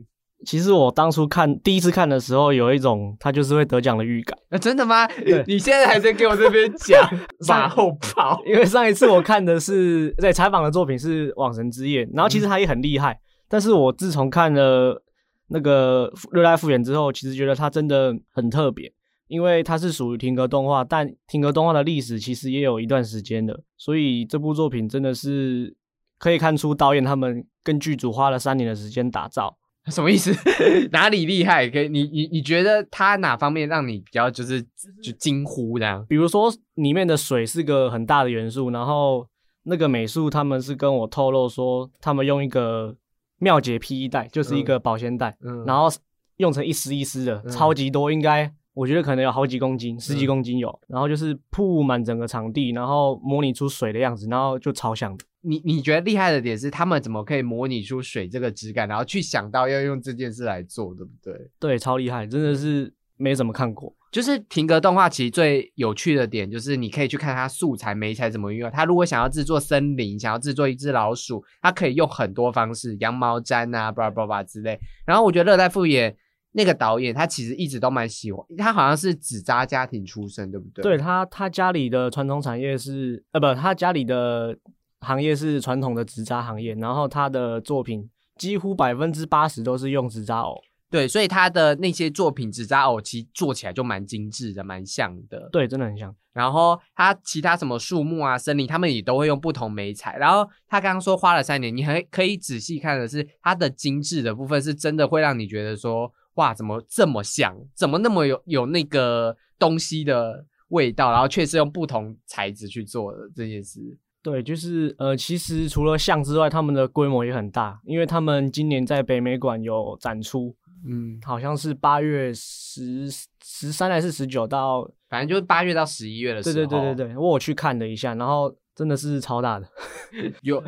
[0.44, 4.38] 其实我当初看第一次看的时候，有一种他就是会得奖的预感。
[4.50, 5.08] 啊， 真的吗？
[5.46, 7.08] 你现在还在给我这边讲
[7.48, 8.40] 马后炮？
[8.46, 15.02] 因为上一次我看的是在采访的作品是《网神之夜》，然后其实他也很厉害，但是我自从看了
[15.48, 18.92] 那个《热带复原》之后，其实觉得他真的很特别，
[19.28, 25.76] 因为它是属于停格动画，但停格动画的历史其实也有一段时间了，所以这部作品真的是
[26.18, 29.56] 可以看出导演他们跟剧组花了三年的时间打造。
[29.90, 30.32] 什么意思？
[30.92, 31.68] 哪里厉害？
[31.68, 34.62] 可以，你你你觉得他哪方面让你比较就是
[35.02, 36.04] 就惊呼这样？
[36.08, 39.26] 比如说里面的水是个很大的元素，然后
[39.64, 42.94] 那个美术他们是跟我透露说，他们用一个
[43.38, 45.88] 妙洁 PE 袋，就是一个保鲜袋，嗯然后
[46.36, 55.24] 用成一丝一丝的，嗯超级多，应该我觉得可能有好几公斤，十几公斤有，然后就是铺满整个场地，然后模拟出水的样子，然后就超像的。
[55.42, 61.50] 你你觉得厉害的点是他们怎么可以模拟出水这个质感，然后去想到要用这件事来做，对不对？
[61.58, 63.94] 对，超厉害，真的是没怎么看过。
[64.10, 68.70] 就是停格动画其实最有趣的点就是你可以去看它素材媒材怎么运用。
[68.70, 74.78] 它如果想要制作森林，想要制作一只老鼠，它可以用很多方式，羊毛毡啊，巴拉巴拉之类。
[75.06, 76.14] 然后我觉得热带复眼
[76.52, 80.82] 那个导演他其实一直都蛮喜欢，他好像是纸扎家庭出身，对不对？
[80.82, 84.54] 对他，他家里的传统产业是呃不，他家里的
[85.02, 90.60] 行业是传统的纸扎行业，然后他的作品几乎百分之八十都是用纸扎偶。
[90.90, 95.48] 对，所以他的那些作品纸扎偶其实做起来就蛮精致的，蛮像的。
[95.50, 96.14] 对，真的很像。
[96.34, 100.16] 然后他其他什么树木啊、森林，他们也都会用不同媒材。
[100.18, 113.80] 然后他刚刚说花了三年，你还可以仔细看的是它的精致的部分，是真的会让你觉得说，哇，怎么这么像，怎么那么有有那个东西的味道，然后却是用不同材质去做的这件事。
[114.22, 120.54] 对，就是呃，其实除了像之外，他们的规模也很大，因为他们今年在北美馆有展出，
[120.88, 123.10] 嗯，好像是八月十
[123.42, 129.66] 十三还是十九到，反正就是八月到十一月的时对候，对对对对，我有去看了一下，然后真的是超大的。
[130.42, 130.62] 有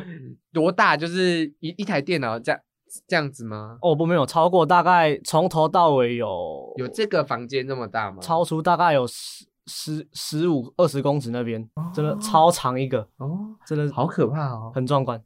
[0.51, 0.97] 多大？
[0.97, 2.61] 就是一一台电脑这样
[3.07, 3.77] 这样子吗？
[3.81, 8.17] 哦不，没有超过，大概从头到尾有有这个房间这么大吗？
[8.21, 14.71] 超出大概有十十十五二十公尺那边，真的超长一个，哦，真的好可怕哦。
[14.73, 15.21] 很壮观。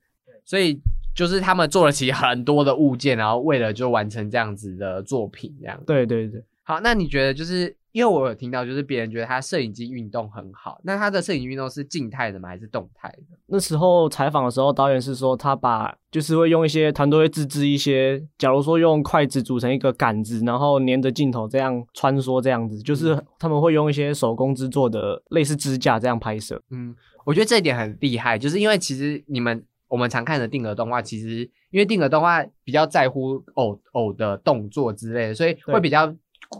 [0.45, 0.81] 所以
[1.15, 5.79] 就是他们做了其实很多的物件，然后为了就完成这样子的作品，这样。
[5.85, 12.49] 对对对，好，那你觉得就是因为我有听到，就是别人觉得他摄影机运动很好，那他的摄影运动是静态的吗？
[12.49, 13.37] 还是动态的？
[13.47, 26.61] 那时候采访的时候，导演是说他把就是会用一些团队会自制一些，假如说用筷子组成一个杆子，然后粘着镜头这样穿梭这样子，就是他们会用一些手工制作的类似支架这样拍摄。
[26.69, 36.15] 嗯，我觉得这一点很厉害，就是因为其实你们我们常看的定格动画，其实因为定格动画比较在乎偶偶的动作之类的，所以会比较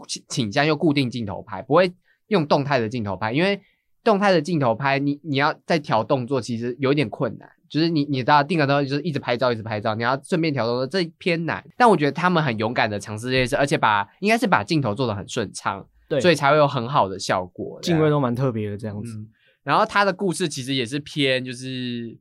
[0.08, 1.92] 倾倾向用固定镜头拍，不会
[2.28, 3.60] 用动态的镜头拍，因为
[4.02, 7.48] 动态的镜头拍，你你要再调动作，其实有点困难。
[7.68, 11.64] 就是你你知道定格之后就是一直拍照一直拍照，你要顺便调动作，这偏难。
[11.76, 17.78] 但我觉得他们很勇敢的尝试这件事，而且把应该是把镜头做的很顺畅，对，所以才会有很好的效果。
[17.80, 19.12] 镜位都蛮特别的这样子。
[19.16, 19.28] 嗯，
[19.62, 22.18] 然后他的故事其实也是偏就是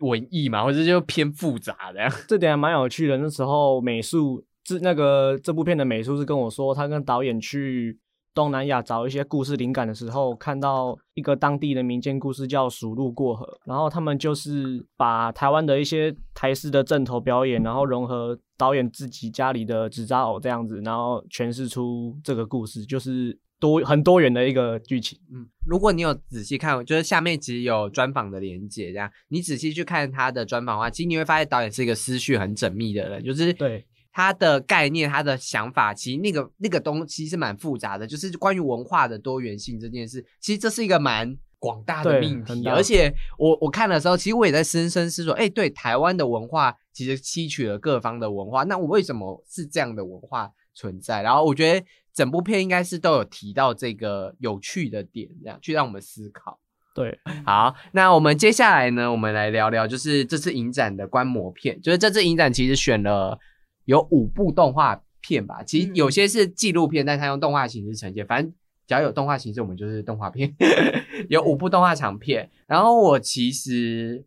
[0.00, 2.06] 文艺嘛，或者就偏复杂的。
[2.28, 3.16] 这点还蛮有趣的。
[3.16, 4.44] 那时候美术
[4.78, 7.98] 这那个这部片的美术是跟我说，他跟导演去。
[8.34, 25.18] 东南亚找一些故事灵感的时候，看到一个当地的民间故事叫“鼠路过河”，然后他们就是把台湾的一些台式的正头表演，然后融合导演自己家里的纸扎偶这样子，然后诠释出这个故事，就是多很多元的一个剧情。
[25.30, 33.84] 嗯，如果你有仔细看，就是下面其实有专访的连接，这样你仔细去看他的专访的话，其实你会发现导演是一个思绪很缜密的人，就是对。
[34.12, 42.66] 他的概念，他的想法，其实那个那个东西是蛮复杂的，就是关于文化的多元性这件事，其实这是一个蛮广大的命题。
[42.68, 51.22] 而且我我看的时候，其实我也在深深思索，哎，对，台湾的文化其实吸取了各方的文化，那我为什么是这样的文化存在？
[51.22, 56.58] 然后我觉得整部片应该是都有提到这个有趣的点，这样去让我们思考。
[56.94, 63.38] 对，好，那我们接下来呢，我们来聊聊，就是这次影展的观摩片，就是这次影展其实选了。
[63.84, 68.26] 有五部动画片吧，其实有些是纪录片，但它用动画形式呈现。
[68.26, 68.52] 反正
[68.86, 70.54] 只要有动画形式，我们就是动画片。
[71.28, 74.24] 有五部动画长片，然后我其实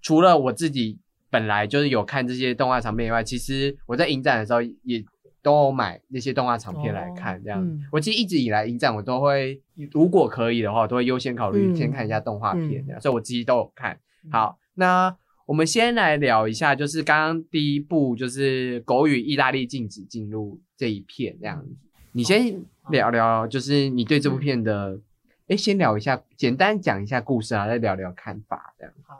[0.00, 0.98] 除了我自己
[1.30, 5.04] 本来就是有看这些动画长片以外，其实我在影展的时候也
[5.42, 7.42] 都买那些动画长片来看。
[7.42, 9.60] 这样，我其实一直以来影展我都会，
[9.92, 12.84] 如果可以的话，都会优先考虑先看一下动画片。
[12.86, 13.98] 这样，所以我自己都有看。
[14.30, 15.16] 好，那。
[15.52, 21.68] 我们先来聊一下，就是刚刚第一部就是狗与意大利禁止进入这一片这样子。
[22.12, 24.98] 你先聊聊，就是你对这部片的，
[25.48, 28.94] 哎，先聊一下，简单讲一下故事啊，再聊聊看法这样。
[29.02, 29.14] 好，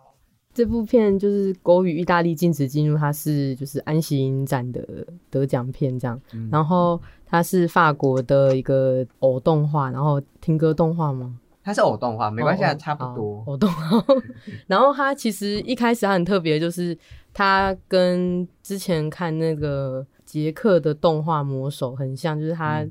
[0.55, 6.19] 这部片就是狗与意大利禁止进入，它是就是安息影展的得奖片这样。
[6.51, 11.39] 然后它是法国的一个偶动画，然后听歌动画吗？
[11.65, 13.43] 它是偶动画，没关系，差不多。
[13.47, 14.05] 偶动画，
[14.67, 16.97] 然后它其实一开始它很特别，就是
[17.33, 22.85] 它跟之前看那个杰克的动画魔手很像，就是它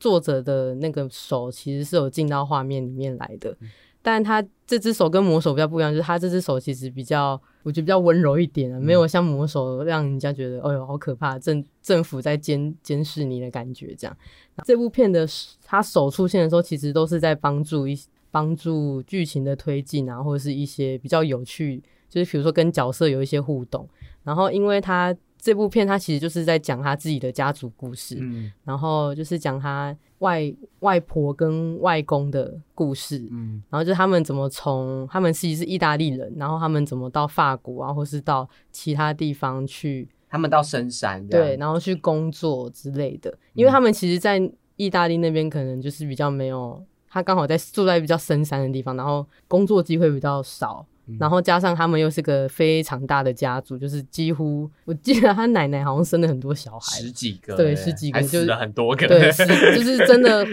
[0.00, 3.56] 作者的那个手其实是有进到画面里面来的，
[4.00, 14.16] 但他这只手跟魔手比较不一样，就是他这只手其实比较，我觉得比较温柔一点啊，没有像魔手让人家觉得，哎呦好可怕，政政府在监监视你的感觉这样。
[14.64, 15.26] 这部片的
[15.62, 17.98] 他手出现的时候，其实都是在帮助一。
[18.34, 23.88] 帮助剧情的推进啊，或者是一些比较有趣，就是比如说跟角色有一些互动。
[24.24, 44.40] 然后，因为他这部片，他其实就是在讲他自己的家族故事，嗯，然后就是讲他外外婆跟外公的故事，嗯，然后就他们怎么从他们自己是意大利人，然后他们怎么到法国啊，或是到其他地方去，他们到深山对，然后去工作之类的，因为他们其实，在
[44.74, 46.84] 意大利那边可能就是比较没有。
[47.14, 50.84] 他刚好在住在比较深山的地方，然后工作机会比较少，
[51.16, 59.30] 然后加上他们又是个非常大的家族，就是几乎我记得他奶奶好像生了很多小孩，十几个，对，十几个，就是很多个， 对，
[59.76, 60.44] 就是真的，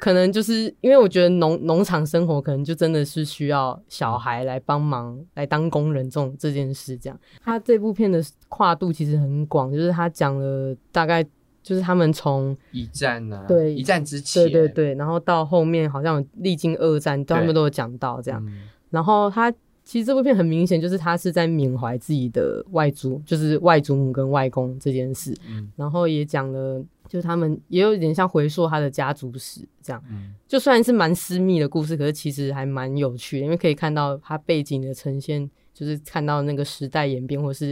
[0.00, 7.20] 可能就是因为我觉得农农场生活可能就真的是需要小孩来帮忙来当工人这种这件事，这样。
[7.44, 11.22] 他这部片的跨度其实很广，就是他讲了大概。
[11.62, 18.44] 就是他们从一战呢，对一战之前，对对对，然后到后面好像历经二战，他们都有讲到这样。
[18.88, 19.52] 然后他
[19.84, 25.34] 其实这部片很明显就是他是在缅怀自己的外祖，就是外祖母跟外公这件事。
[25.76, 30.02] 然后也讲了，就是他们也有点像回溯他的家族史这样。
[30.48, 37.66] 就算是蛮私密的故事，可是其实还蛮有趣的，因为可以看到他背景的呈现，就是看到那个时代演变，或是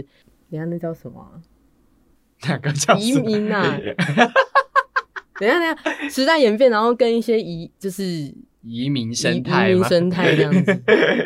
[0.51, 1.41] 人家那叫什么？
[2.47, 3.63] 两个叫移民啊，
[5.39, 8.03] 等下等下，时代演变，然后跟一些移就是
[8.63, 10.73] 移民生态，移民生态这样子。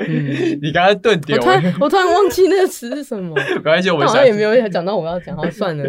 [0.08, 3.34] 嗯，你刚刚顿点，我突然我突然忘记那个词是什么。
[3.56, 5.84] 没关系，我好像也没有讲到我要讲，好算了。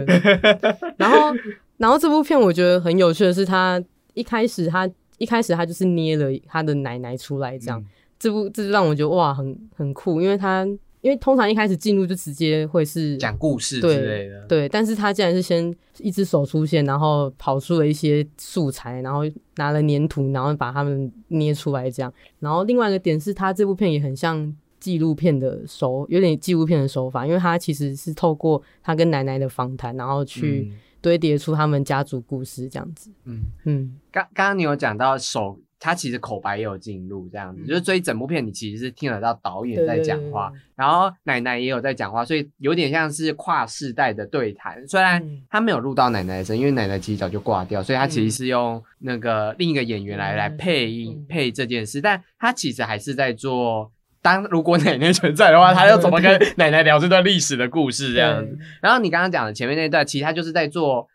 [0.98, 1.34] 然后
[1.78, 3.82] 然后这部片我觉得很有趣的是，他
[4.14, 7.84] 一开始他一开始他就是捏了他的奶奶出来，这样
[8.20, 10.68] 这部这就让我觉得哇，很很酷，因为他。
[11.04, 14.70] 因为通常一开始进入就直接会是讲故事之类的，对。
[14.70, 19.20] 但是他竟然是先一只手出现，然后跑出了一些素材，然后
[19.58, 22.12] 拿了粘土，然后把他们捏出来这样。
[22.40, 30.72] 然后另外一个点是他这部片也很像纪录片的手，有点纪录片的手法，因为他其实是透过他跟奶奶的访谈，然后去
[31.02, 33.12] 堆叠出他们家族故事这样子。
[33.26, 34.00] 嗯嗯。
[34.10, 35.60] 刚刚刚你有讲到手。
[35.84, 40.62] 他其实口白也有进入这样子，嗯就是所以整部片你其实是听得到导演在讲话，对对。
[40.78, 44.88] 然后奶奶也有在讲话，所以有点像是跨世代的对谈。
[44.88, 45.42] 虽然嗯。
[45.50, 51.26] 他没有录到奶奶的声，因为奶奶其实早就挂掉，所以他其实是用那个另一个演员来、嗯来配音嗯。
[51.28, 53.92] 配这件事，但他其实还是在做。
[54.22, 58.58] 当如果奶奶存在的话，他要怎么跟奶奶聊这段历史的故事这样子？
[58.82, 61.06] 然后你刚刚讲的前面那段，其实他就是在做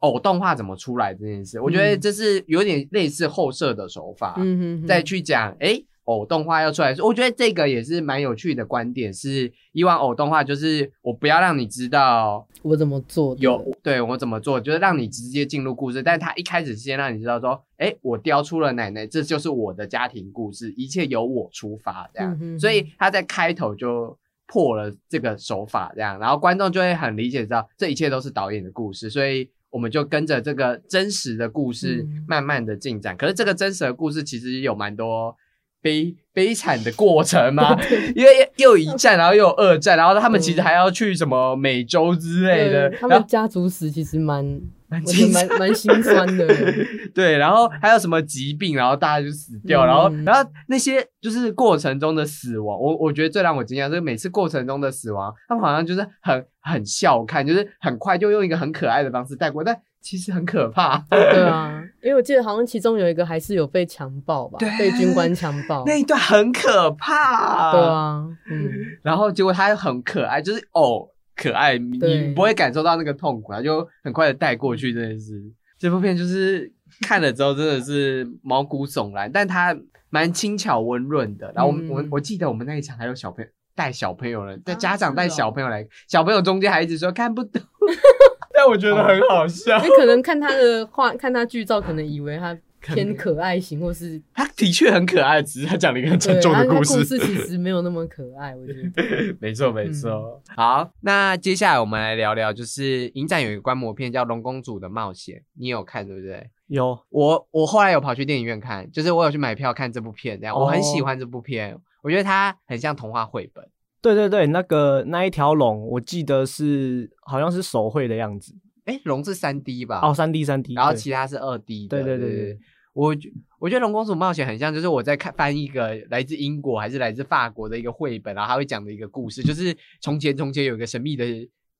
[0.00, 1.60] 偶动画怎么出来这件事。
[1.60, 9.12] 我觉得这是有点类似后设的手法，嗯哼哼再去讲，诶，偶动画要出来，我觉得这个也是蛮有趣的观点。
[9.12, 22.32] 是以往偶动画就是我不要让你知道我怎么做有对我怎么做，就是让你直接进入故事，但他一开始先让你知道说，诶，我雕出了奶奶，这就是我的家庭故事，一切由我出发这样。
[22.32, 32.24] 嗯哼哼所以他在开头就破了这个手法，这样，然后观众就会很理解知道这一切都是导演的故事，所以我们就跟着这个真实的故事嗯。
[32.28, 33.16] 慢慢的进展。
[33.16, 35.34] 可是这个真实的故事其实有蛮多
[35.82, 37.74] 悲悲惨的过程嘛，
[38.14, 44.60] 因为又一战，然后又有二战，然后他们其实还要去什么美洲之类的对，他们家族史其实蛮，
[44.90, 46.46] 蛮蛮蛮心酸的。
[47.14, 60.98] 对，然后还有什么疾病，然后大家就死掉，然后嗯然后那些就是过程中的死亡，我我觉得最让我惊讶，就是每次过程中的死亡，他们好像就是很很笑看，就是很快就用一个很可爱的方式带过，但其实很可怕。
[61.10, 65.84] 对啊， 因为我记得好像其中有一个还是有被强暴吧，被军官强暴。
[65.86, 67.80] 那一段很可怕，对。
[67.80, 68.70] 啊，嗯，
[69.02, 71.06] 然后结果他又很可爱，就是哦
[71.40, 71.98] 可爱，你
[72.34, 75.42] 不会感受到那个痛苦，他就很快的带过去真的是。
[75.78, 76.70] 这部片就是
[77.00, 79.74] 看了之后真的是毛骨悚然，但它
[80.10, 81.50] 蛮轻巧温润的。
[81.54, 87.62] 然后我们、嗯我我记得我们那一场还有小朋友带小朋友了，带啊家长带小朋友来，小朋友中间还一直说看不懂，
[88.52, 89.88] 但我觉得很好笑因。
[89.88, 97.18] 为可能看他的画，看他剧照，可能以为他偏可爱型，或是 他的确很可爱，只是他讲了一个很沉，重他他故事故事。
[97.18, 99.36] 事其实没有那么可爱，我觉得。
[99.40, 100.42] 没错，没错。
[100.56, 106.50] 好，那接下来我们来聊聊，就是影展有一个观摩片叫《龙公主的冒险》，你有看对不对？
[106.68, 113.68] 有我我后来有跑去电影院看，就是我有去买票看这部片，这样、我很喜欢这部片，我觉得它很像童话绘本。
[114.02, 118.54] 对对对，那个那一条龙，我记得是好像是手绘的样子，
[118.90, 120.00] 哎，龙是三 D 吧？
[120.02, 122.02] 哦，三 D 三 D，然后其他是二 D 的。
[122.02, 122.58] 对对对对对
[122.92, 123.30] 我觉
[123.60, 131.24] 我觉得《龙公主冒险》很像，就是我在看翻一个来自英国还是来自法国的一个绘本，然后他会讲的一个故事，就是从前从前有一个神秘的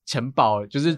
[0.07, 0.97] 城堡，就是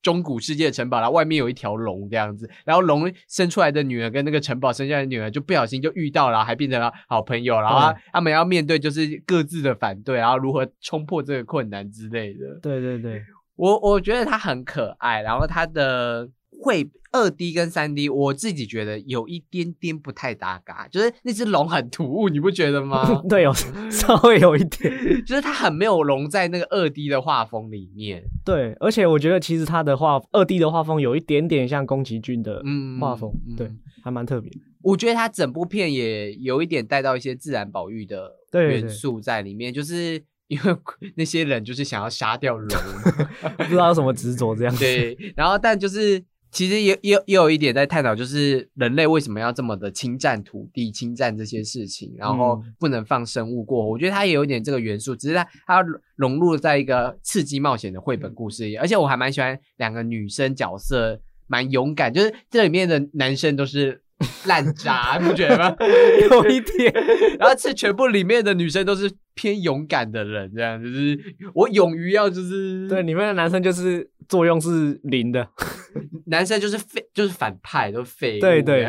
[0.00, 12.58] 中古世界的城堡，然后外面有一条龙这样子，然后龙生出来的女儿跟那个城堡生下来的女儿就不小心就遇到了，还变成了好朋友，然后他们要面对就是各自的反对，然后如何冲破这个困难之类的。
[12.62, 13.22] 对对对，
[13.56, 16.28] 我我觉得它很可爱，然后它的
[16.62, 23.04] 绘二 D 跟三 D，我自己觉得有一点点不太搭嘎，就是那只龙很突兀，你不觉得吗？
[23.28, 23.52] 对，有
[23.90, 25.22] 稍微有一点。
[25.26, 28.24] 就是它很没有融在那个二 D 的画风里面。
[28.44, 33.70] 对，而且我觉得其实它的画二 D 的画风有一点点像宫崎骏的嗯画风，嗯对，
[34.02, 34.56] 还蛮特别的。
[34.82, 40.20] 我觉得它整部片也有一点带到一些自然保育的元素在里面，就是
[40.52, 40.76] 因为
[41.16, 42.68] 那些人就是想要杀掉龙，
[43.56, 44.80] 不知道有什么执着这样子。
[44.80, 53.90] 对，然后但就是其实也也也有一点在探讨，就是人类为什么要这么的侵占土地、侵占这些事情，然后嗯不能放生物过活。
[53.92, 55.82] 我觉得它也有一点这个元素，只是它它
[56.16, 64.01] 融入在一个刺激冒险的绘本故事里，而且我还蛮喜欢两个女生角色，蛮勇敢，就是这里面的男生都是。
[64.46, 65.76] 烂渣，你不觉得吗？
[66.30, 66.92] 有一点，
[67.38, 71.18] 然后是全部里面的女生都是偏勇敢的人，这样就是
[71.54, 75.46] 我勇于要就是对，里面的男生就是作用是零的，
[76.26, 78.40] 男生就是废，就是反派，都废物。
[78.40, 78.88] 对对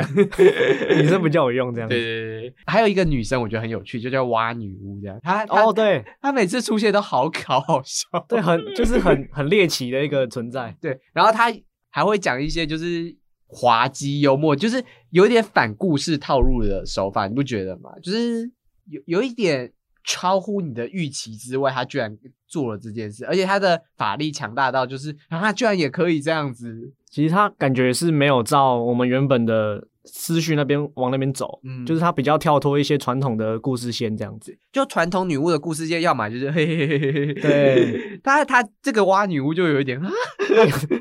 [0.98, 1.96] 女生 不叫我用这样子。
[1.96, 2.54] 对对对对。
[2.66, 5.20] 还有一个女生，我觉得很有趣，就叫蛙女巫这样。
[5.22, 8.08] 她哦，哦，对她每次出现都好搞好笑。
[8.28, 10.76] 对，很就是很很猎奇的一个存在。
[10.82, 11.52] 对，然后她
[11.90, 13.16] 还会讲一些就是
[13.54, 17.92] 滑稽幽默，就是有一点反故事套路的手法，你不觉得吗？
[18.02, 18.52] 就是
[18.90, 19.72] 有有一点
[20.04, 26.92] 超乎你的预期之外，他居然做了这件事，而且他的法力强大到就是，啊，他居然也可以这样子。
[27.10, 34.58] 其实他感觉是没有照我们原本的思绪那边往那边走，嗯就是他比较跳脱一些传统的故事线这样子。
[34.72, 40.10] 就传统女巫的故事线，要么就是嘿嘿嘿嘿嘿，对，她她这个挖女巫就有一点啊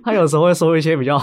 [0.05, 1.19] 他有时候会说一些比较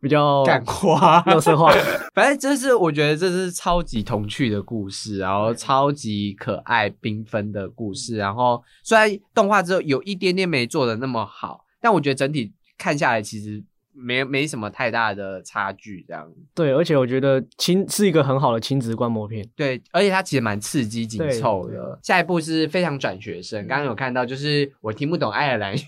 [0.00, 1.72] 比较感化，乐色话。
[2.14, 13.62] 反正就是我觉得这是超级童趣的故事，然后超级可爱缤纷的故事，然后虽然动画之后有一点点没做的那么好，但我觉得整体看下来其实
[13.98, 16.30] 没没什么太大的差距，这样。
[16.54, 19.44] 对，而且我觉得亲是一个很好的亲子观摩片。
[19.56, 21.98] 对，而且它其实蛮刺激紧凑的。
[22.02, 25.80] 下一部是非常转学生，刚刚有看到，就是我听不懂爱尔兰语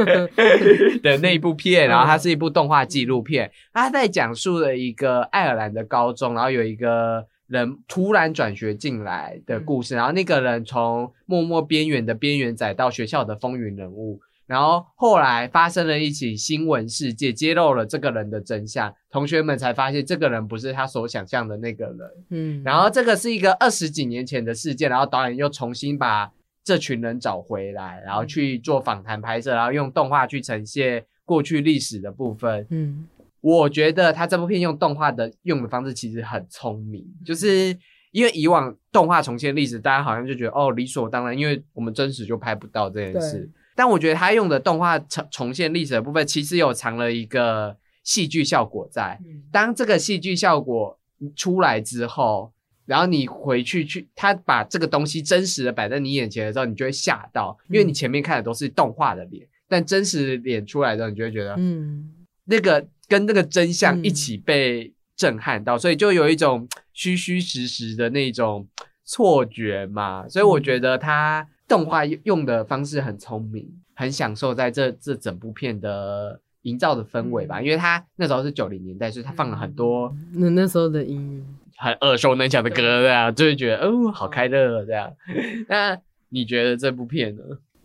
[1.02, 7.26] 的那一部片，然后它是一部动画纪录片，它在讲述了一个爱尔兰的高中，然后有一个。
[7.46, 21.98] 人突然转学进来的故事，然后那个人从默默边缘的边缘仔到学校的风云人物，然后后来发生了一起新闻事件，揭露了这个人的真相，同学们才发现这个人不是他所想象的那个人。
[22.30, 26.30] 嗯，然后这个是一个二十几年前的事件，然后导演又重新把
[26.62, 32.66] 这群人找回来，然后去做访谈拍摄，然后用动画去呈现过去历史的部分。
[32.70, 33.06] 嗯
[33.42, 37.76] 我觉得他这部片用动画的用的方式其实很聪明，就是
[38.10, 43.50] 因为以往动画重现历史，大家好像就觉得哦理所当然，因为我们真实就拍不到这件事对。
[43.76, 49.20] 但我觉得他用的动画重重现历史的部分，其实有藏了一个戏剧效果在。
[49.52, 50.98] 当这个戏剧效果
[51.36, 52.52] 出来之后，
[52.86, 62.12] 然后你回去去，他把这个东西真实的摆在你眼前的时候，你就会吓到，因为你前面看的都是动画的脸，但真实脸出来之后，你就会觉得，嗯
[62.44, 68.68] 那个跟那个真相嗯一起被震撼到，所以就有一种虚虚实实的那种
[69.04, 70.28] 错觉嘛。
[70.28, 77.60] 所以我觉得他动画用的方式很聪明，很享受在这这整部片的营造的氛围吧。
[77.60, 81.42] 因为他那时候是九零年代，所以他放了很多那那时候的音乐，
[81.76, 85.12] 很耳熟能详的歌，这样 就会觉得哦，好开乐这样。
[85.68, 85.98] 那
[86.28, 87.42] 你觉得这部片呢？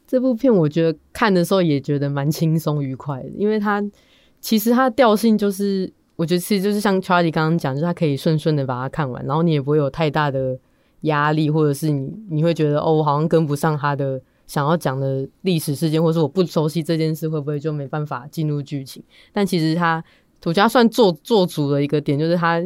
[0.07, 3.81] 这部片我觉得看的时候也觉得蛮轻松愉快的，因为它
[4.41, 10.59] 其实它的调性就是，我觉得其实就是像 Charlie 刚刚讲，就是它可以顺顺的把它看完，然后你也不会有太大的
[11.01, 19.03] 压力，或者是你你会觉得哦，我好像跟不上他的想要讲的历史事件，或是我不熟悉这件事，会不会就没办法进入剧情？
[19.31, 20.03] 但其实他
[20.39, 22.61] 土家算做做足了一个点，就是他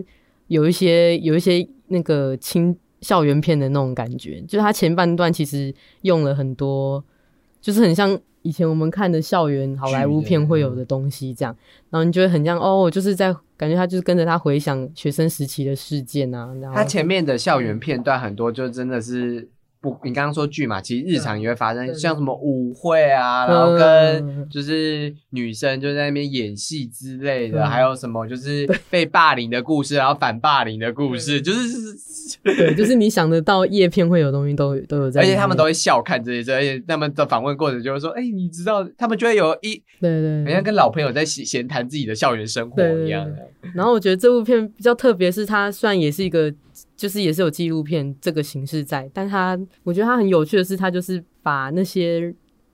[0.47, 7.03] 有一些有一些那个轻校园片的那种感觉，就是他前半段其实用了很多，
[7.61, 11.55] 就是很像以前我们看的校园好莱坞片会有的东西这样，
[11.89, 16.75] 然后你就会很像哦，我就是在感觉他就是跟着他回想学生时期的事件啊，然后。
[16.75, 19.49] 他前面的校园片段很多，就真的是
[19.85, 43.29] 不，你刚刚说剧嘛，其实日常也会发生，像什么舞会啊，然后跟就是女生就在那边演戏之类的，嗯还有什么就是被霸凌的故事，然后反霸凌的故事，就是 对，就是你想得到叶片会有东西都都有在而且他们都会笑看这些事，而且他们的访问过程就会说，哎、你知道，他们就会有一，对对对好像跟老朋友在闲闲谈自己的校园生活一样。
[43.73, 46.51] 然后我觉得这部片比较特别，是它虽然也是一个，
[46.95, 52.31] 就是也是有纪录片这个形式在，但他我觉得他很有趣的是，他就是把那些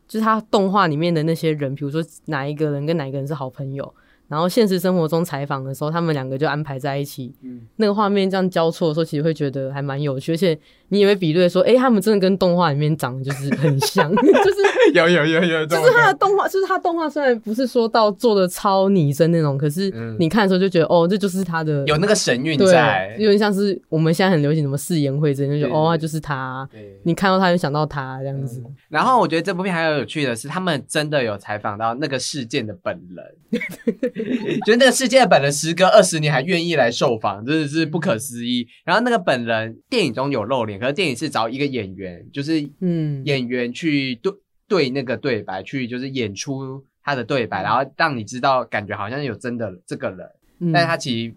[0.08, 3.94] 就是他动画里面的那些人，比如说哪一个人跟哪一个人是好朋友，
[4.28, 10.58] 然后现实生活中采访的时候，他们两个就安排在一起，嗯那个画面这样交错的时候，其实会觉得还蛮有趣，而且
[10.92, 14.72] 你也会比对说，诶，他们真的跟动画里面长得就是很像， 就是。
[14.94, 26.68] 有有有有，就就是他的动画，就是他动画虽然不是说到做的超拟真那种，可是嗯你看的时候就觉得，哦，这就是他的有那个神韵在，，有点像是我们现在很流行什么誓言会之类，就觉得哦，就是他，
[27.04, 28.62] 你看到他就想到他这样子。
[28.90, 33.62] 然后我觉得这部片还有有趣的是，他们真的有采访到那个事件的本人，
[34.66, 38.68] 就是那个事件的本人，时隔二十年还愿意来受访，真的是不可思议。
[38.84, 44.34] 然后那个本人电影中有露脸，可是电影是找一个演员，就是嗯，演员去对
[44.68, 50.28] 对那个对白，去就是演出他的对嗯白，然后让你知道，感觉好像有真的这个人，
[50.60, 51.36] 嗯但是他其实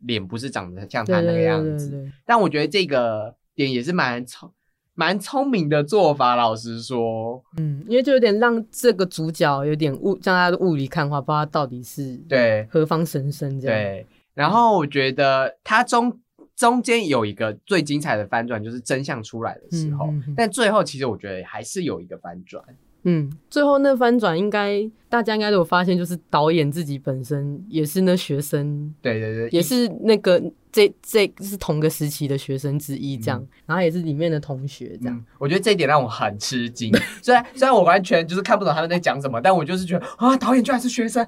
[0.00, 1.90] 脸不是长得像他那个样子。
[1.90, 4.52] 对对，但我觉得这个点也是蛮聪
[4.94, 6.36] 蛮聪明的做法。
[6.36, 13.78] 老实说，嗯，因为就有点让这个主角有点雾，让他的雾里看花，不知道他到底是对何方神圣这样。
[13.78, 14.06] 对。
[14.34, 16.20] 然后我觉得他中
[16.56, 20.06] 中间有一个最精彩的翻转，就是真相出来的时候。
[20.06, 22.62] 嗯嗯嗯但最后其实我觉得还是有一个翻转。
[23.04, 30.40] 嗯，最后那翻转应该大家应该都有发现，就是导演自己本身也是那学生，对对对，也是那个
[30.70, 35.16] 这这是同个时期的学生之一这样，然后也是里面的同学这样。
[35.16, 36.92] 嗯，我觉得这一点让我很吃惊。
[37.20, 41.26] 虽然虽然我完全就是看不懂他们在讲什么，但我就是觉得啊，导演居然是学生。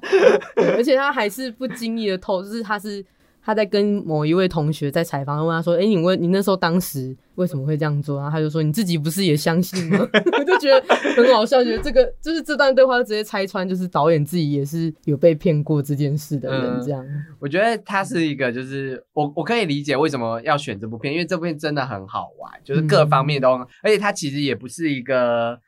[0.55, 3.05] 而且他还是不经意的透，就是他是
[3.45, 9.99] 他在跟某一位同学在采访，问他说：“哎、你问你那时候当时为什么会这样做？”然后他就说：“你自己不是也相信吗？”
[10.39, 17.05] 我就觉得很好笑，觉得这个就是这段对话就直接拆穿，就是导演自己也是有被骗过这件事的人，嗯这样。
[17.39, 23.51] 我觉得他是一个，就是我我可以理解为什么要选这部片，因为这部片真的很好玩，就是各方面都，
[23.83, 25.61] 而且他其实也不是一个，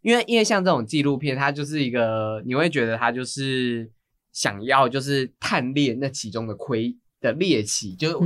[0.00, 3.90] 因为因为像这种纪录片，它就是一个，你会觉得他就是
[4.32, 8.20] 想要就是探猎那其中的窥的猎奇，就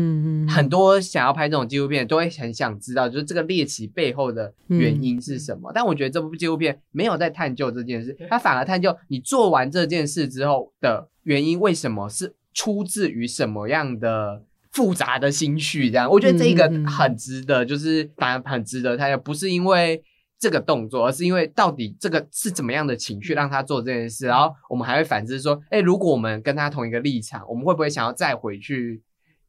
[0.49, 5.71] 很多想要拍这种纪录片都会很想知道，就是这个猎奇背后的原因是什么。
[5.75, 14.45] 但我觉得这部纪录片没有在探究这件事，它反而探究你做完这件事之后的原因，为什么是出自于什么样的。
[14.75, 20.03] 复杂的心绪，这样我觉得这一个很值得，就是反而很值得他，不是因为
[20.43, 29.01] 这个动作，而是因为到底这个是怎么样的情绪让他做这件事，然后我们还会反思说，哎，如果我们跟他同一个立场，我们会不会想要再回去，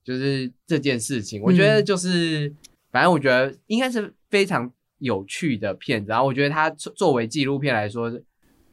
[0.03, 1.41] 就是这件事情？
[1.41, 2.53] 我觉得就是，
[2.91, 8.11] 反正我觉得应该是非常有趣的片子，然后我觉得它作作为纪录片来说，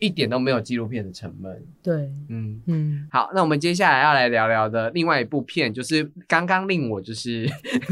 [0.01, 2.61] 一点都没有纪录片的沉闷，对，嗯。
[2.66, 7.46] 嗯，好，那我们接下来要来聊聊的另外一部片，就是刚刚令我就是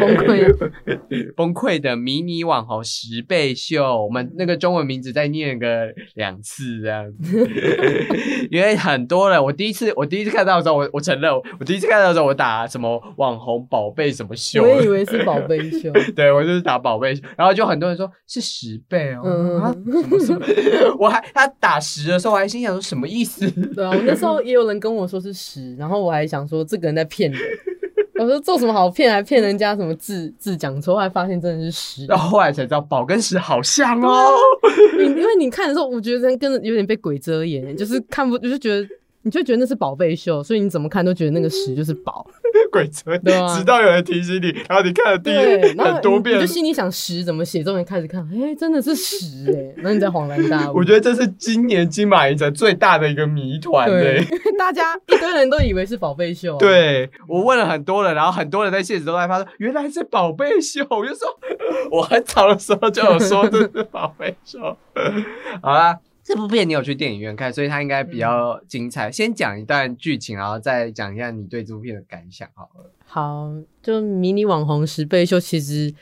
[0.00, 0.72] 崩溃，
[1.34, 4.04] 崩溃的迷你网红十倍秀。
[4.04, 7.48] 我们那个中文名字再念个两次这样子，
[8.50, 20.40] 因为很多人，我第一次我第一次看到的时候，我我承认，我第一次看到的时候，我打什么网红宝贝什么秀我，也以为是宝贝秀，对我就是打宝贝，然后就很多人说是十倍哦，嗯啊什么什么，
[20.98, 23.50] 我还他打十的时候，我还心想说什么意思？
[23.74, 27.40] 对啊，我那时候也有人跟我说是十，然后我还想说这个人在骗人。
[28.16, 32.06] 我说做什么好骗，还骗人家什么字字讲错，后来发现真的是十。
[32.06, 34.30] 然后后来才知道宝跟十好像哦。
[34.96, 38.86] 你因为你看的时候，我觉得真跟着有点被鬼遮眼，就是看不，就是觉得
[39.24, 42.24] 你就觉得那是宝贝秀，所以你怎么看都觉得那个十就是宝。
[42.70, 50.78] 鬼扯，对啊直到有人提醒你，然后你看了第对，一然后很多遍你你就，心里想十怎么写，终于开始看，哎、真的是十哎、然后你再恍然大悟。
[50.78, 54.24] 我觉得这是今年金马影展最大的一个谜团对，嘞。
[54.24, 60.84] 因为大家一堆人都以为是宝贝秀、啊。，对我问了很多人，然后很多人在现实中在发现，原来是宝贝秀。
[60.90, 61.28] 我就说，
[61.92, 64.58] 我很早的时候就有说这是宝贝秀。
[65.62, 69.12] 好啦，这部片你有去电影院看，所以它应该比较精彩。
[69.12, 72.90] 先讲一段剧情，然后再讲一下你对这部片的感想好了。
[73.04, 73.52] 好，
[73.82, 75.92] 就迷你网红十倍秀，其实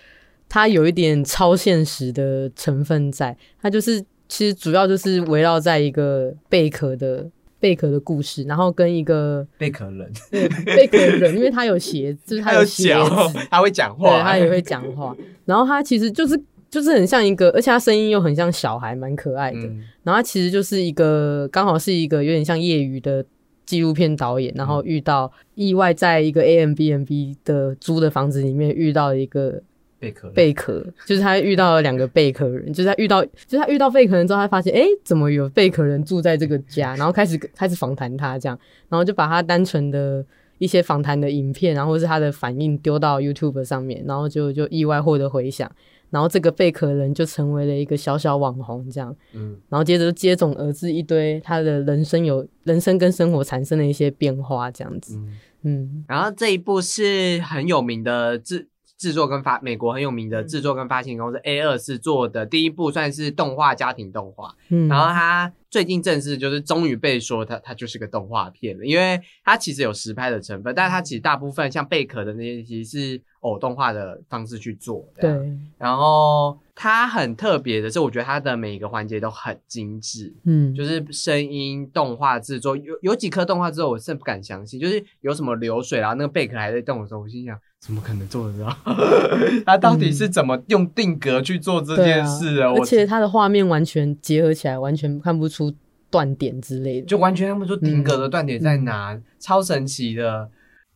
[0.49, 15.15] 它有一点超现实的成分在，它就是其实主要就是围绕在一个贝壳的贝壳的故事，然后跟一个 贝壳人，对贝壳人，因为他有鞋，就是 他有鞋脚子，，他会讲话，对他也会讲话，
[15.45, 16.41] 然后他其实就是
[16.73, 19.59] 就是很像一个，而且他声音又很像小孩，蛮可爱的。
[19.59, 23.23] 嗯然后他其实就是一个刚好是一个有点像业余的
[23.67, 29.63] 纪录片导演，然后遇到意外在一个 A M B M B 的租的房子里面遇到一个
[30.01, 38.59] 贝壳，贝壳，就是他遇到了两个贝壳人，就是他遇到就是他遇到贝壳人之后，他发现哎、诶怎么有贝壳人住在这个家， 然后开始开始访谈他这样，
[38.89, 40.25] 然后就把他单纯的。
[40.59, 45.69] 一些访谈的影片，然后是他的反应丢到 YouTube 上面，然后就就意外获得回响，
[46.13, 49.59] 然后这个贝壳人就成为了一个小小网红这样，嗯。
[49.71, 55.39] 然后接着就接踵而至一堆他的人生有人生跟生活产生的一些变化这样子，嗯。
[55.63, 56.05] 嗯。
[56.07, 58.69] 然后这一部是很有名的制
[59.03, 75.23] 制作跟发，美国很有名的制作跟发行公司 A 二是做的第一部算是动画家庭动画，嗯，然后它最近正式就是终于被说它它就是个动画片了，因为它其实有实拍的成分，但是它其实大部分像贝壳的那些其实是偶动画的方式去做的。
[75.23, 88.77] 对，然后它很特别的是，我觉得它的每一个环节都很精致，嗯，就是声音、动画制作，有有几颗动画之后我甚不敢相信，就是有什么流水，然后那个贝壳还在动的时候，我心想怎么可能做得到？
[89.67, 92.73] 他到底是怎么用定格去做这件事的？
[92.73, 95.75] 我而且他的画面完全结合起来，完全看不出
[96.09, 97.07] 断点之类的。
[97.09, 100.49] 就完全看不出定格的断点在哪，超神奇的。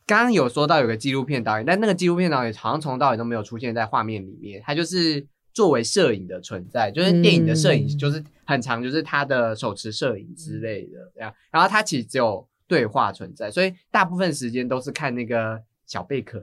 [0.07, 11.35] 刚刚有说到有个纪录片导演，但那个纪录片导演好像从头到尾都没有出现在画面里面，他就是作为摄影的存在，就是电影的摄影，嗯就是很长，就是他的手持摄影之类的这样。
[11.51, 16.43] 然后他其实只有对话存在，所以大部分时间都是看那个小贝壳。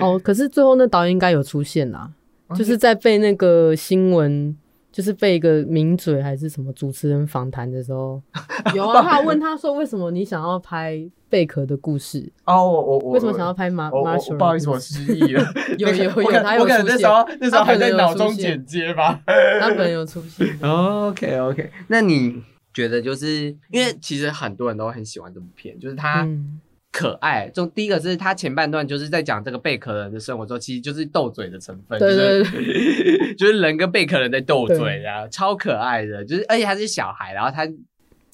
[0.00, 2.10] 哦，可是最后那导演应该有出现啦，
[2.54, 4.56] 就是在被那个新闻，
[4.90, 8.22] 就是被一个名嘴还是什么主持人访谈的时候，
[8.74, 14.36] 有啊，他有问他说为什么你想要拍贝壳的故事，哦，我我我为什么想要拍马我我 Marshall？
[14.38, 15.44] 不好意思，我失忆了。
[15.76, 19.20] 有有有他有我可能出现那时候那时候还在脑中剪接吧。
[19.60, 20.56] 他可能有出现。
[20.62, 26.60] OK OK，那你觉得就是因为其实很多人都很喜欢这部片，就是他嗯
[26.96, 27.46] 可爱。
[27.50, 35.02] 就第一个是他前半段就是在讲这个贝壳人的生活中，其实就是斗嘴的成分，对对就是 就是人跟贝壳人在斗嘴对。
[35.02, 37.74] 然后超可爱的，就是而且他是小孩，然后他就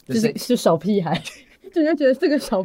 [0.06, 1.20] 就是 是小屁孩，
[1.74, 2.64] 就你会觉得这个小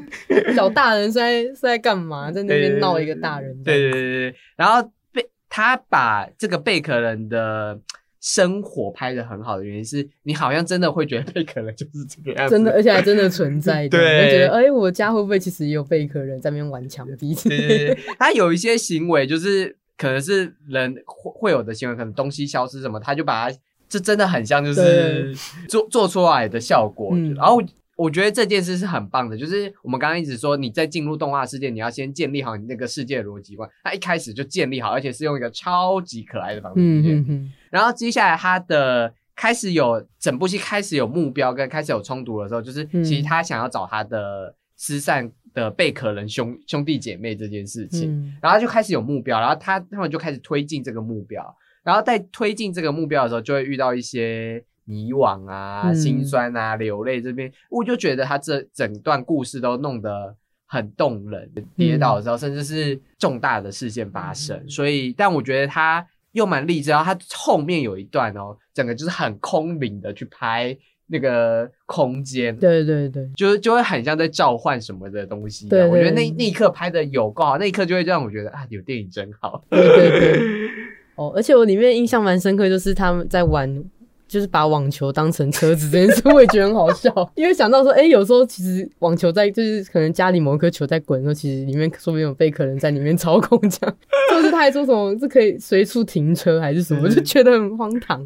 [0.55, 3.63] 小大人是在是在干嘛，在那边闹一个大人。
[3.63, 7.79] 对对对对对，然后贝他把这个贝壳人的
[8.27, 13.87] 生活拍的很好的原因是，你好像真的会觉得贝壳人就是这个样子，真的，而且还真的存在。
[13.89, 17.33] 对就觉得哎、我家会不会其实也有贝壳人在那边玩墙壁？
[17.35, 23.57] 对对对，他有一些行为就是可能是人会会有的行为，可能东西消失什么，他就把它，
[23.87, 25.33] 这真的很像就是
[25.69, 27.11] 做做出来的效果。
[27.13, 27.61] 嗯然后
[27.97, 48.37] 我觉得这件事是很棒的，就是我们刚刚一直说你在进入动画世界，你要先建立好你那个世界的逻辑观，他一开始就建立好，而且是用一个超级可爱的方式嗯嗯嗯，然后接下来他的开始有整部戏开始有目标跟开始有冲突的时候，就是嗯其实他想要找他的失散的贝壳人兄兄弟姐妹这件事情，嗯。
[48.41, 51.43] 然后他就开始有目标，然后他他们就开始推进这个目标，
[51.83, 55.95] 然后在推进这个目标的时候，就会遇到一些迷惘啊、嗯。
[55.95, 60.35] 心酸啊、流泪这边，我就觉得他这整段故事都弄得
[60.65, 70.77] 很动人，跌倒的时候，甚至是重大的事件发生，所以，但我觉得他又蛮励志，然后他后面有一段哦，整个就是很空灵的去拍
[71.07, 76.29] 那个空间，对对对，就是就会很像在召唤什么的东西对我觉得那。
[76.31, 79.63] 那一刻拍的有够好，那一刻就会让我觉得啊，有电影真好。
[79.69, 80.41] 对对对。
[81.15, 83.83] 哦，而且我里面印象蛮深刻，就是他们在玩，
[84.27, 87.11] 就是把网球当成车子这件事，我也觉得很好笑。
[87.35, 93.97] 因为想到说，哎、有时候其实网球在，就是可能家里某一颗球在滚的时候，其实里面说不定有贝壳人在里面操控这样。
[94.31, 98.25] 就是他还说什么是可以随处停车还是什么，我就觉得很荒唐。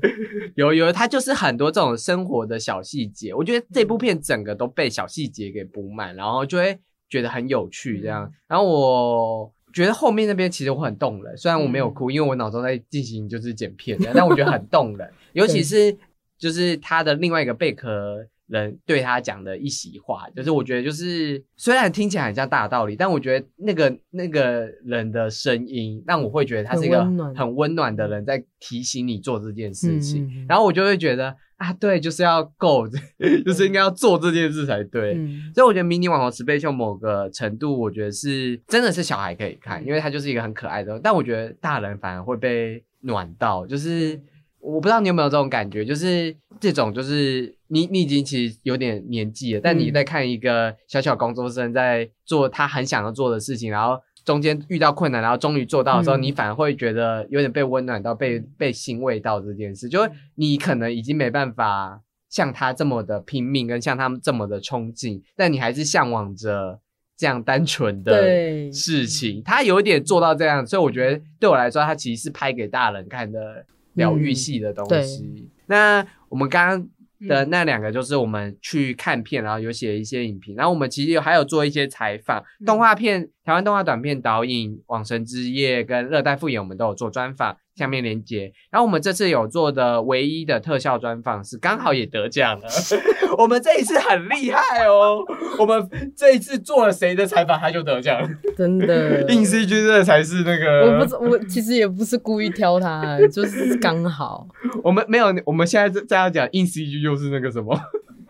[0.56, 6.80] 有有，他就是很多这种生活的小细节，我觉得这部片整个都被小细节给补满，然后就会
[7.10, 8.32] 觉得很有趣这样。
[8.48, 15.98] 然后我觉得后面那边其实我很动人，虽然我没有哭，因为我脑中在进行就是剪片的，但我觉得很动人，尤其是
[16.38, 18.28] 就是他的另外一个贝壳。
[18.48, 27.02] 人对他讲的一席话，就是我觉得就是虽然听起来很像大道理，但我觉得那个那个人的声音让我会觉得他是一个
[27.34, 30.46] 很温暖的人，在提醒你做这件事情。
[30.50, 32.86] 然后我就会觉得啊，对，就是要够，
[33.46, 35.14] 就是应该要做这件事才对。
[35.14, 41.00] 嗯，所以我觉得迷你网红十倍秀某个程度，我觉得是真的是小孩可以看，因为它就是一个很可爱的。
[41.02, 44.20] 但我觉得大人反而会被暖到，就是
[44.62, 54.00] 我不知道你有没有这种感觉，就是这种就是你你已经其实有点年纪了，但你嗯在看一个小小工作生在做他很想要做的事情，然后。
[54.24, 62.00] 中间遇到困难，然后终于做到的时候，嗯你反而会觉得有点被温暖到，被被欣慰到这件事，就会你可能已经没办法
[62.30, 66.80] 像他这么的拼命，跟像他们这么的冲劲，但你还是向往着
[67.18, 69.42] 这样单纯的对事情。
[69.44, 75.50] 他有一点做到这样，所以我觉得对我来说，他其实是拍给大人看的疗愈系的东西。
[75.68, 76.90] 那我们刚刚。
[77.28, 88.52] 的那两个就是我们去看片，然后有写一些影评，然后我们其实有还有做一些采访，动画片、台湾动画短片导演《往神之夜》跟《热带复眼》，我们都有做专访，下面连接。
[88.70, 92.68] 然后我们这次有做的唯一的特效专访是刚好也得奖了，
[93.38, 95.20] 我们这一次很厉害哦，
[95.58, 98.22] 我们这一次做了谁的采访他就得奖，
[98.58, 99.22] 真的。
[99.32, 104.48] 硬 CG 这才是那个，我不知我其实也不是故意挑他，就是刚好。
[104.84, 107.78] 我们没有，我们现在在在要讲硬 CG 又是那个什么。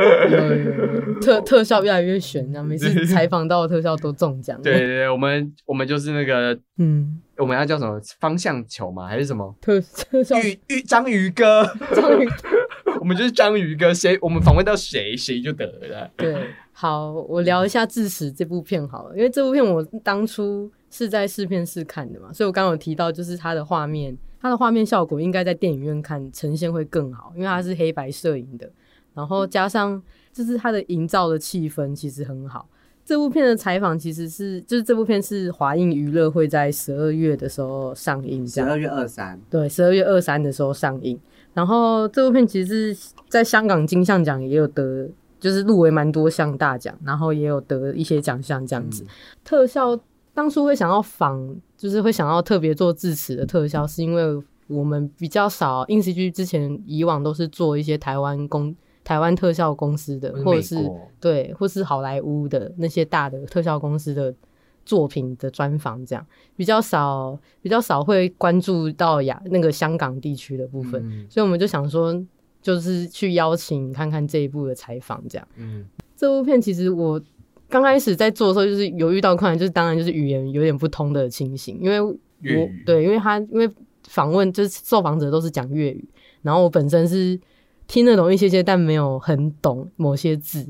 [1.21, 2.63] 特特效越来越悬啊！
[2.63, 4.59] 每次采访到的特效都中奖。
[4.61, 9.07] 对对，对，我们我们就是那个嗯，我们要叫什么方向球吗？
[9.07, 9.55] 还是什么？
[9.61, 11.63] 特特效鱼鱼章鱼哥，
[11.95, 12.27] 章鱼
[12.99, 16.09] 我们就是章鱼哥，谁我们访问到谁，谁就得了。
[16.17, 16.35] 对。
[16.73, 28.71] 好，我聊一下《智齿》这部片好了，因为这部片我当初是在试片室看的嘛，所以我刚刚有提到，就是它的画面，它的画面效果应该在电影院看呈现会更好，因为它是黑白摄影的，
[29.13, 30.01] 然后加上
[30.31, 32.67] 就是它的营造的气氛其实很好。
[33.03, 41.19] 这部片的采访其实是，就是这部片是华映娱乐会在十二月的时候上映，十二月二三，对，十二月二三的时候上映。
[41.53, 45.09] 然后这部片其实是在香港金像奖也有得，
[45.39, 49.03] 就是入围蛮多项大奖，然后也有得一些奖项这样子。
[49.43, 49.99] 特效
[50.33, 58.73] 当初会想要仿，就是会想要特别做智齿的特效，是因为我们比较少 i n c g 之前以往都是做一些台湾公
[59.03, 60.75] 台湾特效公司的，或者是
[61.19, 64.33] 对，或是好莱坞的那些大的特效公司的
[64.85, 66.25] 作品的专访，这样。
[66.55, 71.25] 比较少，比较少会关注到亚那个香港地区的部分，嗯。
[71.29, 72.19] 所以我们就想说，
[72.61, 75.47] 就是去邀请看看这一部的采访，这样。
[75.57, 75.85] 嗯。
[76.15, 77.19] 这部片其实我
[77.67, 82.15] 刚开始在做的时候，就是有遇到困难，就是当然就是语言有点不通的情形，因为我
[82.85, 83.67] 对，因为他因为
[84.07, 86.07] 访问就是受访者都是讲粤语，
[86.41, 87.39] 然后我本身是
[87.91, 90.65] 听得懂一些些，但没有很懂某些字。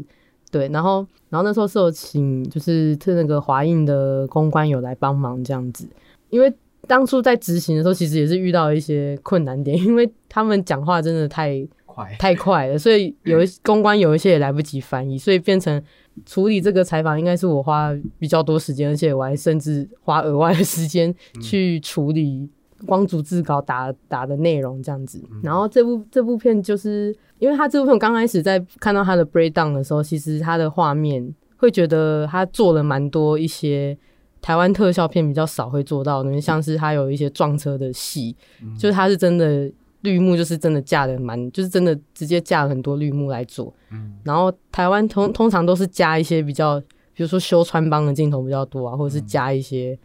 [0.50, 5.88] 对，然后，然后那时候是有请，就是特那个华映的公关有来帮忙这样子，
[6.32, 6.52] 因为
[6.88, 15.80] 当初在执行的时候，其实也是遇到一些困难点， 因为他们讲话真的太快，太快了，所以有一公关有一些也来不及翻译，所以变成
[16.26, 22.50] 处理这个采访应该是我花比较多时间，而且我还甚至花额外的时间去处理
[22.86, 25.24] 光逐字稿打打的内容这样子。
[25.42, 33.98] 然后这部这部片就是因为他这部片刚开始在看到他的 breakdown 的时候，其实他的画面会觉得他做了蛮多一些。
[34.44, 38.36] 台湾特效片比较少会做到的，像是他有一些撞车的戏，
[38.76, 39.72] 就是他是真的
[40.02, 43.72] 绿幕，就是真的架的蛮，就是真的直接架了很多绿幕来做。
[43.92, 46.80] 嗯，然后台湾通通常都是加一些比较，
[47.14, 49.96] 比如说修穿帮的镜头比较多啊，或者是加一些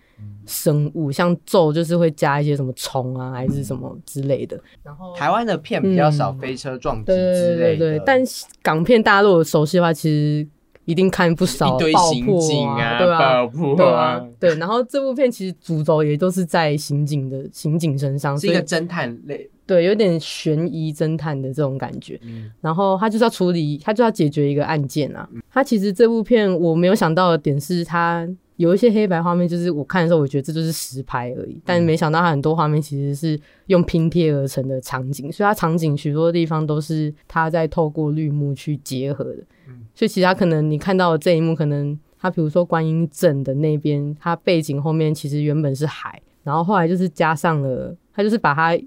[0.46, 4.60] 生物，像咒就是会加一些什么虫啊，还是什么之类的。
[4.82, 8.20] 然后台湾的片比较少飞车撞击之类的，但
[8.62, 10.48] 港片大家如果熟悉的话，其实。
[10.86, 11.78] 一定看不少爆
[12.24, 13.44] 破啊，对吧？
[13.76, 14.54] 对啊，对。
[14.54, 22.20] 然后这部片其实主轴也都是在刑警的刑警身上，是一个侦探类，对，有点悬疑侦探的这种感觉。
[22.60, 25.28] 然后他就是要处理，他就要解决一个案件啊。
[25.52, 28.24] 他其实这部片我没有想到的点是，他
[28.56, 39.38] 有一些黑白画面，就是我看的时候我觉得这就是实拍而已，但没想到它很多画面其实是用拼贴而成的场景，所以它场景许多地方都是它在透过绿幕去结合的。
[39.94, 48.78] 所以其他可能你看到这一幕，可能它比如说观音镇的那边，它背景后面其实原本是海，然后后来就是加上了，它就是把他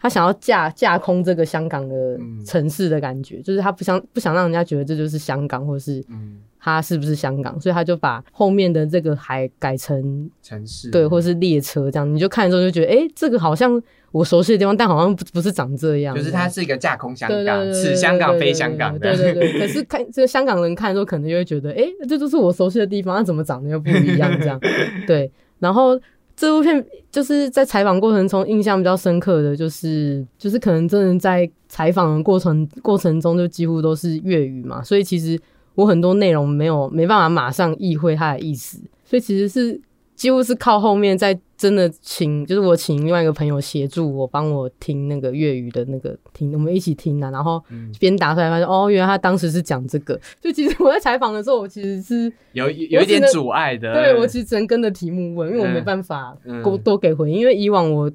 [0.00, 6.04] 他想要架架空这个香港的城市的感觉，就是他不想不想让人家觉得这就是香港，或是
[6.60, 13.82] 他是不是香港，所以他就把后面的这个海改成城市，对，或是列车这样，你就看的时候就觉得，哎，这个好像。
[14.10, 16.16] 我熟悉的地方，但好像不不是长这样。
[16.16, 19.00] 就是它是一个架空香港，此香港非香港的。
[19.14, 19.52] 对对对。
[19.60, 24.32] 可是看这个香港人看的时候，可能就会觉得，哎，这都是我熟悉的地方，它怎么长得又不一样？
[24.40, 24.58] 这样。
[25.06, 25.30] 对。
[25.58, 26.00] 然后
[26.38, 35.38] 这部片就是在采访过程中印象比较深刻的就是，就是可能真的在采访的过程过程中，就几乎都是粤语嘛，所以其实
[35.74, 39.80] 我很多内容没有没办法马上意会它的意思，所以其实是。
[40.18, 47.60] 几乎是靠后面在真的请，就是我请另外一个朋友协助我，帮我听那个粤语的那个听，我们一起听啊，然后
[47.98, 50.18] 边打出来发现哦，原来他当时是讲这个。
[50.40, 53.92] 就其实我在采访的时候，我其实是有有一点阻碍的。
[53.92, 58.10] 对我其实只能跟着题目问，因为我没办法多多给回应，因为以往我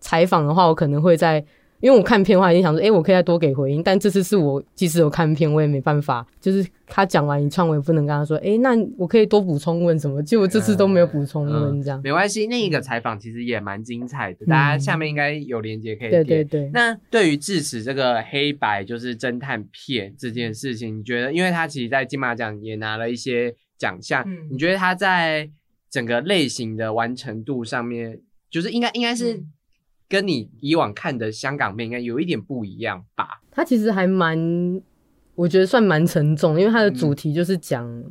[0.00, 1.44] 采访的话，我可能会在。
[1.86, 3.80] 因为我看片的话，已经想说，哎，我可以再多给回应。
[3.80, 10.20] 但这次是我即使有看片，我也没办法，就是他讲完一串，我也不能跟他说，哎，那我可以多补充问什么？
[10.20, 12.48] 结果这次都没有补充问，这样没关系。
[12.48, 16.68] 那一个采访其实也蛮精彩的，大家下面应该有连接可以对对对。
[16.74, 25.48] 那对于致死这个黑白就是侦探片这件事情，你觉得，因为他其实，在金马奖也拿了一些奖项，你觉得他在
[25.88, 28.18] 整个类型的完成度上面，
[28.50, 29.40] 就是应该应该是。
[30.08, 33.40] 跟你以往看的香港片应该有一点不一样吧？
[33.50, 34.80] 它其实还蛮，
[35.34, 38.04] 我觉得算蛮沉重，因为它的主题就是讲，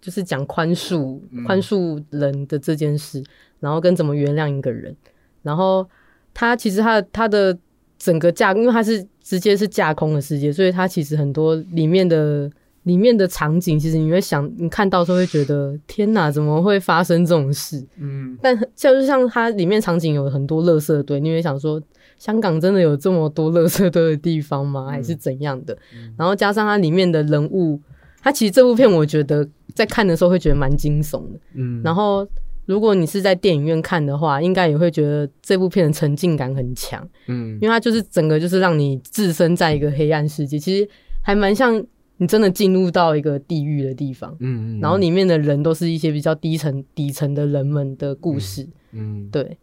[0.00, 3.22] 就是讲宽恕、宽恕人的这件事，
[3.60, 4.96] 然后跟怎么原谅一个人。
[5.42, 5.88] 然后
[6.34, 7.58] 它其实它的它的
[7.98, 12.50] 整个架，因为它是直接是架空的世界，所以它其实很多里面的。
[12.86, 17.84] 里面的场景，其实你会想，你看到时候会觉得，天哪，怎么会发生这种事？
[17.98, 21.82] 嗯，但就是像它里面场景有很多垃圾堆，你会想说，
[22.16, 24.86] 香港真的有这么多垃圾堆的地方吗？
[24.88, 25.76] 还是怎样的？
[26.16, 27.80] 然后加上它里面的人物，
[28.22, 31.40] 它其实这部片我觉得在看的时候会觉得蛮惊悚的。
[31.54, 32.24] 嗯，然后
[32.66, 37.04] 如果你是在电影院看的话，应该也会觉得这部片的沉浸感很强。
[37.26, 40.88] 嗯，因为它就是整个就是让你置身在一个黑暗世界，其实
[41.20, 41.84] 还蛮像。
[42.18, 49.58] 你真的进入到一个地狱的地方，嗯嗯，然后里面的人都是一些比较低层底层的人们的故事，嗯，对，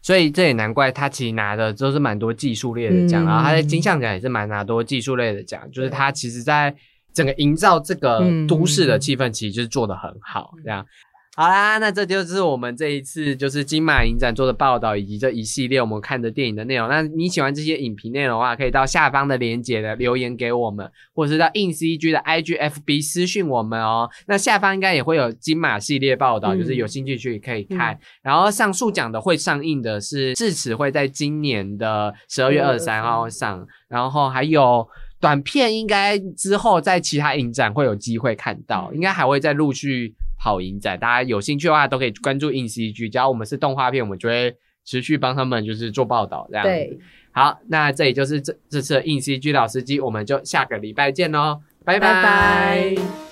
[0.00, 6.74] 所以这也难怪他其实拿的都是蛮多技术类的奖，然后他在金像奖也是蛮拿多技术类的奖，就是他其实在
[7.12, 10.86] 整个营造这个都市的气氛，其实就是做的很好，这样。
[11.40, 16.86] 好啦，那这就是我们这一次就是金马影展做的报道，以及这一系列我们看的电影的内容。
[16.86, 24.10] 那你喜欢这些影评内容的话，可以到下方的链接的留言给我们，或者是到 InCG 的 IGFB 私讯我们哦。
[24.26, 27.98] 那下方应该也会有金马系列报道，就是有兴趣去可以看。
[28.20, 34.86] 然后上述讲的会上映的是智齿会在今年的十二月二十三号上，然后还有
[35.18, 40.14] 短片应该之后在其他影展会有机会看到，应该还会再陆续。
[40.42, 46.98] 好影展，大家有兴趣的话都可以关注 InCG，只要我们是动画片，我们就会持续帮他们就是做报道这样子。
[47.30, 53.29] 好，那这里就是这这次 InCG 老司机，我们就下个礼拜见喽，拜拜。